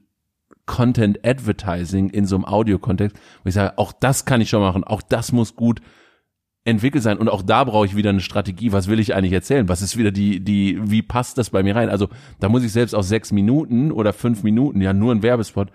Content 0.67 1.27
Advertising 1.27 2.11
in 2.11 2.27
so 2.27 2.37
einem 2.37 2.45
Audio-Kontext, 2.45 3.17
wo 3.43 3.49
ich 3.49 3.55
sage, 3.55 3.79
auch 3.79 3.93
das 3.93 4.25
kann 4.25 4.41
ich 4.41 4.51
schon 4.51 4.61
machen, 4.61 4.85
auch 4.85 5.03
das 5.03 5.33
muss 5.33 5.57
gut 5.57 5.81
entwickelt 6.65 7.03
sein 7.03 7.19
und 7.19 7.29
auch 7.29 7.43
da 7.43 7.65
brauche 7.65 7.87
ich 7.87 7.97
wieder 7.97 8.11
eine 8.11 8.21
Strategie. 8.21 8.71
Was 8.71 8.87
will 8.87 9.01
ich 9.01 9.15
eigentlich 9.15 9.33
erzählen? 9.33 9.69
Was 9.69 9.83
ist 9.83 9.97
wieder 9.97 10.13
die, 10.13 10.39
die, 10.39 10.79
wie 10.81 11.03
passt 11.03 11.37
das 11.37 11.51
bei 11.51 11.65
mir 11.65 11.75
rein? 11.75 11.89
Also 11.89 12.09
da 12.39 12.49
muss 12.49 12.63
ich 12.63 12.71
selbst 12.71 12.95
aus 12.95 13.09
sechs 13.09 13.33
Minuten 13.33 13.91
oder 13.91 14.13
fünf 14.13 14.45
Minuten, 14.45 14.81
ja 14.81 14.93
nur 14.93 15.13
ein 15.13 15.25
Werbespot, 15.25 15.73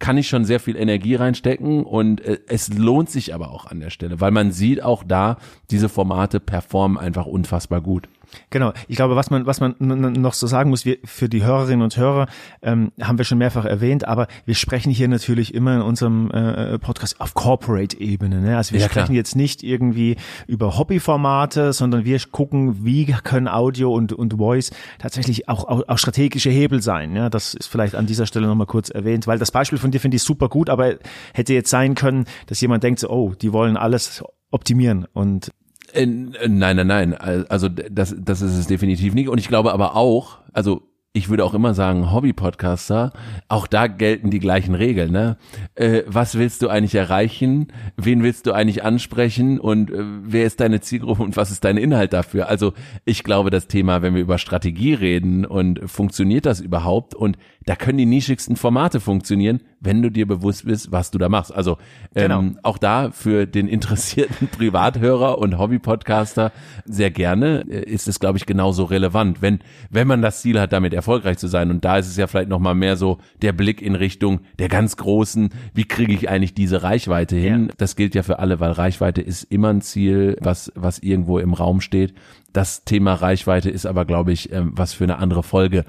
kann 0.00 0.16
ich 0.16 0.28
schon 0.28 0.44
sehr 0.44 0.58
viel 0.58 0.76
Energie 0.76 1.14
reinstecken 1.14 1.84
und 1.84 2.20
äh, 2.22 2.38
es 2.48 2.72
lohnt 2.72 3.08
sich 3.08 3.32
aber 3.32 3.52
auch 3.52 3.66
an 3.66 3.78
der 3.78 3.90
Stelle, 3.90 4.20
weil 4.20 4.32
man 4.32 4.50
sieht 4.50 4.82
auch 4.82 5.04
da, 5.04 5.36
diese 5.70 5.88
Formate 5.88 6.40
performen 6.40 6.98
einfach 6.98 7.26
unfassbar 7.26 7.80
gut. 7.80 8.08
Genau. 8.50 8.72
Ich 8.88 8.96
glaube, 8.96 9.16
was 9.16 9.30
man, 9.30 9.46
was 9.46 9.60
man 9.60 9.74
noch 9.78 10.34
so 10.34 10.46
sagen 10.46 10.70
muss, 10.70 10.84
wir, 10.84 10.98
für 11.04 11.28
die 11.28 11.44
Hörerinnen 11.44 11.82
und 11.82 11.96
Hörer, 11.96 12.26
ähm, 12.62 12.92
haben 13.00 13.18
wir 13.18 13.24
schon 13.24 13.38
mehrfach 13.38 13.64
erwähnt, 13.64 14.06
aber 14.06 14.26
wir 14.44 14.54
sprechen 14.54 14.90
hier 14.90 15.08
natürlich 15.08 15.54
immer 15.54 15.76
in 15.76 15.82
unserem 15.82 16.30
äh, 16.30 16.78
Podcast 16.78 17.20
auf 17.20 17.34
Corporate-Ebene. 17.34 18.40
Ne? 18.40 18.56
Also 18.56 18.72
wir 18.72 18.80
ja, 18.80 18.86
sprechen 18.86 19.06
klar. 19.06 19.16
jetzt 19.16 19.36
nicht 19.36 19.62
irgendwie 19.62 20.16
über 20.46 20.78
Hobbyformate, 20.78 21.72
sondern 21.72 22.04
wir 22.04 22.20
gucken, 22.30 22.84
wie 22.84 23.06
können 23.06 23.48
Audio 23.48 23.92
und, 23.94 24.12
und 24.12 24.34
Voice 24.34 24.70
tatsächlich 24.98 25.48
auch, 25.48 25.64
auch, 25.64 25.88
auch 25.88 25.98
strategische 25.98 26.50
Hebel 26.50 26.82
sein. 26.82 27.14
Ja? 27.16 27.30
Das 27.30 27.54
ist 27.54 27.66
vielleicht 27.66 27.94
an 27.94 28.06
dieser 28.06 28.26
Stelle 28.26 28.46
nochmal 28.46 28.66
kurz 28.66 28.90
erwähnt, 28.90 29.26
weil 29.26 29.38
das 29.38 29.50
Beispiel 29.50 29.78
von 29.78 29.90
dir 29.90 30.00
finde 30.00 30.16
ich 30.16 30.22
super 30.22 30.48
gut, 30.48 30.70
aber 30.70 30.94
hätte 31.34 31.54
jetzt 31.54 31.70
sein 31.70 31.94
können, 31.94 32.24
dass 32.46 32.60
jemand 32.60 32.84
denkt 32.84 33.00
so, 33.00 33.10
oh, 33.10 33.34
die 33.34 33.52
wollen 33.52 33.76
alles 33.76 34.22
optimieren 34.50 35.06
und 35.12 35.52
nein, 35.94 36.76
nein, 36.76 36.86
nein. 36.86 37.14
Also 37.14 37.68
das, 37.68 38.14
das 38.18 38.42
ist 38.42 38.56
es 38.56 38.66
definitiv 38.66 39.14
nicht. 39.14 39.28
Und 39.28 39.38
ich 39.38 39.48
glaube 39.48 39.72
aber 39.72 39.96
auch, 39.96 40.38
also 40.52 40.82
ich 41.12 41.28
würde 41.28 41.44
auch 41.44 41.54
immer 41.54 41.74
sagen, 41.74 42.12
Hobby-Podcaster, 42.12 43.12
auch 43.48 43.66
da 43.66 43.88
gelten 43.88 44.30
die 44.30 44.38
gleichen 44.38 44.76
Regeln. 44.76 45.10
Ne? 45.10 45.38
Äh, 45.74 46.02
was 46.06 46.38
willst 46.38 46.62
du 46.62 46.68
eigentlich 46.68 46.94
erreichen? 46.94 47.72
Wen 47.96 48.22
willst 48.22 48.46
du 48.46 48.52
eigentlich 48.52 48.84
ansprechen? 48.84 49.58
Und 49.58 49.90
äh, 49.90 50.04
wer 50.22 50.46
ist 50.46 50.60
deine 50.60 50.80
Zielgruppe 50.80 51.24
und 51.24 51.36
was 51.36 51.50
ist 51.50 51.64
dein 51.64 51.78
Inhalt 51.78 52.12
dafür? 52.12 52.48
Also 52.48 52.74
ich 53.04 53.24
glaube, 53.24 53.50
das 53.50 53.66
Thema, 53.66 54.02
wenn 54.02 54.14
wir 54.14 54.22
über 54.22 54.38
Strategie 54.38 54.94
reden 54.94 55.44
und 55.44 55.80
funktioniert 55.90 56.46
das 56.46 56.60
überhaupt 56.60 57.16
und 57.16 57.36
da 57.66 57.76
können 57.76 57.98
die 57.98 58.06
nischigsten 58.06 58.56
Formate 58.56 59.00
funktionieren, 59.00 59.60
wenn 59.80 60.02
du 60.02 60.10
dir 60.10 60.26
bewusst 60.26 60.64
bist, 60.64 60.92
was 60.92 61.10
du 61.10 61.18
da 61.18 61.28
machst. 61.28 61.54
Also 61.54 61.78
ähm, 62.14 62.28
genau. 62.28 62.60
auch 62.62 62.78
da 62.78 63.10
für 63.10 63.46
den 63.46 63.68
interessierten 63.68 64.48
Privathörer 64.52 65.38
und 65.38 65.58
Hobby-Podcaster 65.58 66.52
sehr 66.84 67.10
gerne 67.10 67.64
äh, 67.68 67.84
ist 67.84 68.08
es, 68.08 68.18
glaube 68.18 68.38
ich, 68.38 68.46
genauso 68.46 68.84
relevant, 68.84 69.42
wenn 69.42 69.60
wenn 69.90 70.08
man 70.08 70.22
das 70.22 70.40
Ziel 70.40 70.58
hat, 70.58 70.72
damit 70.72 70.94
erfolgreich 70.94 71.38
zu 71.38 71.48
sein. 71.48 71.70
Und 71.70 71.84
da 71.84 71.98
ist 71.98 72.08
es 72.08 72.16
ja 72.16 72.26
vielleicht 72.26 72.48
noch 72.48 72.58
mal 72.58 72.74
mehr 72.74 72.96
so 72.96 73.18
der 73.42 73.52
Blick 73.52 73.82
in 73.82 73.94
Richtung 73.94 74.40
der 74.58 74.68
ganz 74.68 74.96
großen. 74.96 75.50
Wie 75.74 75.84
kriege 75.84 76.14
ich 76.14 76.28
eigentlich 76.28 76.54
diese 76.54 76.82
Reichweite 76.82 77.36
hin? 77.36 77.66
Ja. 77.68 77.74
Das 77.76 77.96
gilt 77.96 78.14
ja 78.14 78.22
für 78.22 78.38
alle, 78.38 78.60
weil 78.60 78.72
Reichweite 78.72 79.20
ist 79.20 79.44
immer 79.44 79.68
ein 79.68 79.82
Ziel, 79.82 80.36
was 80.40 80.72
was 80.74 80.98
irgendwo 80.98 81.38
im 81.38 81.52
Raum 81.52 81.80
steht. 81.80 82.14
Das 82.52 82.84
Thema 82.84 83.14
Reichweite 83.14 83.70
ist 83.70 83.86
aber, 83.86 84.04
glaube 84.04 84.32
ich, 84.32 84.52
ähm, 84.52 84.72
was 84.74 84.92
für 84.92 85.04
eine 85.04 85.18
andere 85.18 85.42
Folge. 85.42 85.84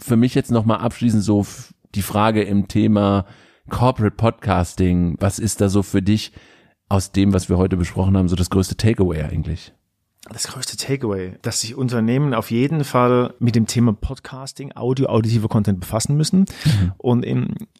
Für 0.00 0.16
mich 0.16 0.34
jetzt 0.34 0.50
noch 0.50 0.64
mal 0.64 0.76
abschließend 0.76 1.22
so 1.22 1.46
die 1.94 2.02
Frage 2.02 2.42
im 2.42 2.68
Thema 2.68 3.26
Corporate 3.70 4.16
Podcasting. 4.16 5.16
Was 5.20 5.38
ist 5.38 5.60
da 5.60 5.68
so 5.68 5.82
für 5.82 6.02
dich 6.02 6.32
aus 6.88 7.12
dem, 7.12 7.32
was 7.32 7.48
wir 7.48 7.58
heute 7.58 7.76
besprochen 7.76 8.16
haben, 8.16 8.28
so 8.28 8.36
das 8.36 8.50
größte 8.50 8.76
Takeaway 8.76 9.22
eigentlich? 9.22 9.72
Das 10.32 10.46
größte 10.46 10.78
Takeaway, 10.78 11.34
dass 11.42 11.60
sich 11.60 11.74
Unternehmen 11.74 12.32
auf 12.32 12.50
jeden 12.50 12.84
Fall 12.84 13.34
mit 13.40 13.54
dem 13.54 13.66
Thema 13.66 13.92
Podcasting, 13.92 14.72
Audio, 14.74 15.08
auditiver 15.08 15.48
Content 15.48 15.80
befassen 15.80 16.16
müssen. 16.16 16.46
Mhm. 16.64 16.92
Und 16.96 17.26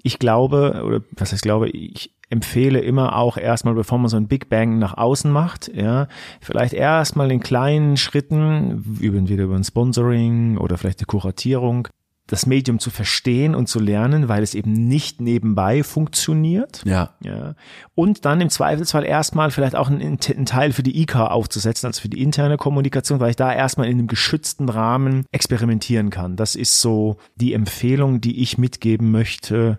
ich 0.03 0.19
glaube, 0.19 0.83
oder 0.85 1.01
was 1.13 1.33
heißt 1.33 1.43
glaube, 1.43 1.71
ich 1.71 2.14
empfehle 2.29 2.81
immer 2.81 3.17
auch 3.17 3.37
erstmal, 3.37 3.75
bevor 3.75 3.99
man 3.99 4.09
so 4.09 4.17
ein 4.17 4.29
Big 4.29 4.49
Bang 4.49 4.79
nach 4.79 4.97
außen 4.97 5.31
macht, 5.31 5.71
ja, 5.75 6.09
vielleicht 6.41 6.73
erstmal 6.73 7.31
in 7.31 7.41
kleinen 7.41 7.97
Schritten, 7.97 8.99
entweder 9.01 9.45
über 9.45 9.57
ein 9.57 9.65
Sponsoring 9.65 10.59
oder 10.59 10.79
vielleicht 10.79 11.01
eine 11.01 11.07
Kuratierung, 11.07 11.89
das 12.27 12.47
Medium 12.47 12.79
zu 12.79 12.89
verstehen 12.89 13.55
und 13.55 13.69
zu 13.69 13.79
lernen, 13.79 14.29
weil 14.29 14.43
es 14.43 14.55
eben 14.55 14.73
nicht 14.73 15.21
nebenbei 15.21 15.83
funktioniert. 15.83 16.83
Ja. 16.85 17.11
ja. 17.23 17.55
Und 17.95 18.25
dann 18.25 18.41
im 18.41 18.49
Zweifelsfall 18.49 19.05
erstmal 19.05 19.51
vielleicht 19.51 19.77
auch 19.77 19.91
einen, 19.91 20.01
einen 20.01 20.47
Teil 20.47 20.73
für 20.73 20.83
die 20.83 21.03
IK 21.03 21.17
aufzusetzen, 21.17 21.87
also 21.87 22.01
für 22.01 22.09
die 22.09 22.23
interne 22.23 22.57
Kommunikation, 22.57 23.21
weil 23.21 23.31
ich 23.31 23.37
da 23.37 23.53
erstmal 23.53 23.89
in 23.89 23.99
einem 23.99 24.07
geschützten 24.07 24.71
Rahmen 24.71 25.27
experimentieren 25.33 26.09
kann. 26.09 26.37
Das 26.37 26.55
ist 26.55 26.81
so 26.81 27.19
die 27.37 27.53
Empfehlung, 27.53 28.23
die 28.23 28.41
ich 28.43 28.57
mitgeben 28.57 29.11
möchte 29.11 29.79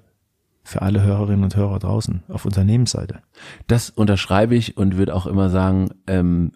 für 0.66 0.82
alle 0.82 1.02
Hörerinnen 1.04 1.44
und 1.44 1.56
Hörer 1.56 1.80
draußen 1.80 2.24
auf 2.28 2.46
Unternehmensseite. 2.46 3.22
Das 3.68 3.90
unterschreibe 3.90 4.56
ich 4.56 4.78
und 4.78 4.98
würde 4.98 5.16
auch 5.16 5.28
immer 5.28 5.50
sagen, 5.50 5.90
ähm, 6.08 6.52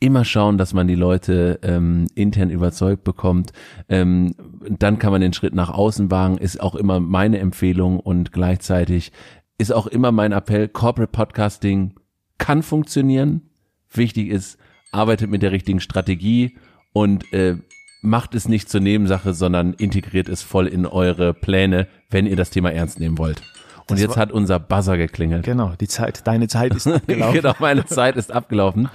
immer 0.00 0.24
schauen, 0.24 0.58
dass 0.58 0.74
man 0.74 0.88
die 0.88 0.94
Leute 0.94 1.60
ähm, 1.62 2.06
intern 2.14 2.50
überzeugt 2.50 3.04
bekommt. 3.04 3.52
Ähm, 3.88 4.34
dann 4.68 4.98
kann 4.98 5.12
man 5.12 5.20
den 5.20 5.32
Schritt 5.32 5.54
nach 5.54 5.70
außen 5.70 6.10
wagen, 6.10 6.38
ist 6.38 6.60
auch 6.60 6.74
immer 6.74 6.98
meine 7.00 7.38
Empfehlung 7.38 8.00
und 8.00 8.32
gleichzeitig 8.32 9.12
ist 9.58 9.72
auch 9.72 9.86
immer 9.86 10.10
mein 10.10 10.32
Appell, 10.32 10.68
Corporate 10.68 11.12
Podcasting 11.12 11.94
kann 12.38 12.62
funktionieren. 12.62 13.42
Wichtig 13.90 14.28
ist, 14.28 14.58
arbeitet 14.90 15.30
mit 15.30 15.42
der 15.42 15.52
richtigen 15.52 15.80
Strategie 15.80 16.56
und 16.92 17.32
äh, 17.32 17.56
macht 18.02 18.34
es 18.34 18.48
nicht 18.48 18.68
zur 18.68 18.80
Nebensache, 18.80 19.32
sondern 19.32 19.72
integriert 19.74 20.28
es 20.28 20.42
voll 20.42 20.66
in 20.66 20.86
eure 20.86 21.32
Pläne, 21.32 21.86
wenn 22.10 22.26
ihr 22.26 22.36
das 22.36 22.50
Thema 22.50 22.70
ernst 22.72 23.00
nehmen 23.00 23.16
wollt. 23.16 23.42
Und 23.90 23.98
jetzt 23.98 24.16
hat 24.16 24.32
unser 24.32 24.58
Buzzer 24.58 24.96
geklingelt. 24.96 25.44
Genau, 25.44 25.72
die 25.78 25.88
Zeit, 25.88 26.26
deine 26.26 26.48
Zeit 26.48 26.74
ist 26.74 26.86
abgelaufen. 26.88 27.34
genau, 27.34 27.54
meine 27.58 27.84
Zeit 27.84 28.16
ist 28.16 28.32
abgelaufen. 28.32 28.88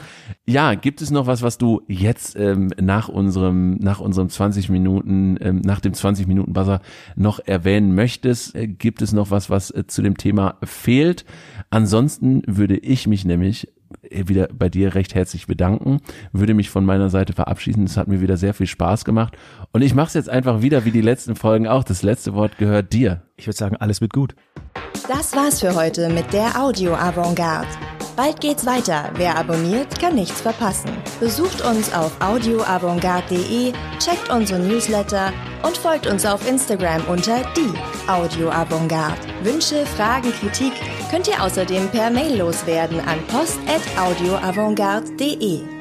Ja, 0.46 0.74
gibt 0.76 1.02
es 1.02 1.12
noch 1.12 1.28
was, 1.28 1.41
was 1.41 1.58
du 1.58 1.82
jetzt 1.88 2.36
ähm, 2.36 2.72
nach 2.80 3.10
unserem, 3.10 3.76
nach 3.76 4.00
unserem 4.00 4.30
20 4.30 4.70
Minuten, 4.70 5.38
ähm, 5.41 5.62
nach 5.62 5.82
dem 5.82 5.93
20 5.93 6.28
Minuten 6.28 6.54
Buzzer 6.54 6.82
noch 7.15 7.39
erwähnen 7.46 7.96
möchtest? 7.96 8.56
Äh, 8.56 8.67
gibt 8.67 9.02
es 9.02 9.13
noch 9.13 9.30
was, 9.30 9.50
was 9.50 9.72
äh, 9.72 9.86
zu 9.88 10.02
dem 10.02 10.17
Thema 10.17 10.56
fehlt? 10.63 11.26
Ansonsten 11.70 12.41
würde 12.48 12.78
ich 12.78 13.08
mich 13.08 13.26
nämlich 13.26 13.67
wieder 14.10 14.47
bei 14.54 14.69
dir 14.69 14.95
recht 14.95 15.15
herzlich 15.15 15.47
bedanken, 15.47 16.00
würde 16.32 16.54
mich 16.54 16.69
von 16.69 16.86
meiner 16.86 17.10
Seite 17.10 17.34
verabschieden. 17.34 17.86
Es 17.86 17.97
hat 17.97 18.08
mir 18.08 18.21
wieder 18.21 18.38
sehr 18.38 18.54
viel 18.54 18.67
Spaß 18.67 19.06
gemacht 19.06 19.38
und 19.71 19.82
ich 19.82 19.95
mache 19.95 20.08
es 20.08 20.13
jetzt 20.13 20.30
einfach 20.30 20.62
wieder 20.62 20.86
wie 20.86 20.91
die 20.91 21.02
letzten 21.02 21.36
Folgen 21.36 21.67
auch. 21.67 21.84
Das 21.84 22.04
letzte 22.04 22.34
Wort 22.34 22.58
gehört 22.58 22.93
dir. 22.93 23.27
Ich 23.38 23.47
würde 23.47 23.58
sagen, 23.58 23.78
alles 23.78 24.02
wird 24.02 24.13
gut. 24.13 24.36
Das 25.08 25.36
war's 25.36 25.62
für 25.62 25.76
heute 25.76 26.10
mit 26.10 26.34
der 26.34 26.60
Audio 26.60 26.95
Avantgarde. 26.95 27.67
Bald 28.17 28.41
geht's 28.41 28.65
weiter. 28.65 29.12
Wer 29.13 29.38
abonniert, 29.38 29.97
kann 30.00 30.15
nichts 30.15 30.41
verpassen. 30.41 30.89
Besucht 31.19 31.62
uns 31.62 31.93
auf 31.93 32.19
audioavantgarde.de, 32.19 33.73
checkt 34.00 34.32
unsere 34.32 34.60
Newsletter 34.60 35.32
und 35.62 35.78
folgt 35.78 36.08
uns 36.08 36.26
auf 36.26 36.50
Instagram 36.50 37.06
unter 37.08 37.43
die 37.56 37.71
Audio 38.10 38.50
Avantgarde. 38.50 39.21
Wünsche, 39.43 39.86
Fragen, 39.86 40.32
Kritik 40.32 40.73
könnt 41.12 41.28
ihr 41.28 41.43
außerdem 41.43 41.89
per 41.89 42.10
Mail 42.10 42.39
loswerden 42.39 43.00
an 43.02 43.19
post@audioavantgarde.de. 43.28 45.77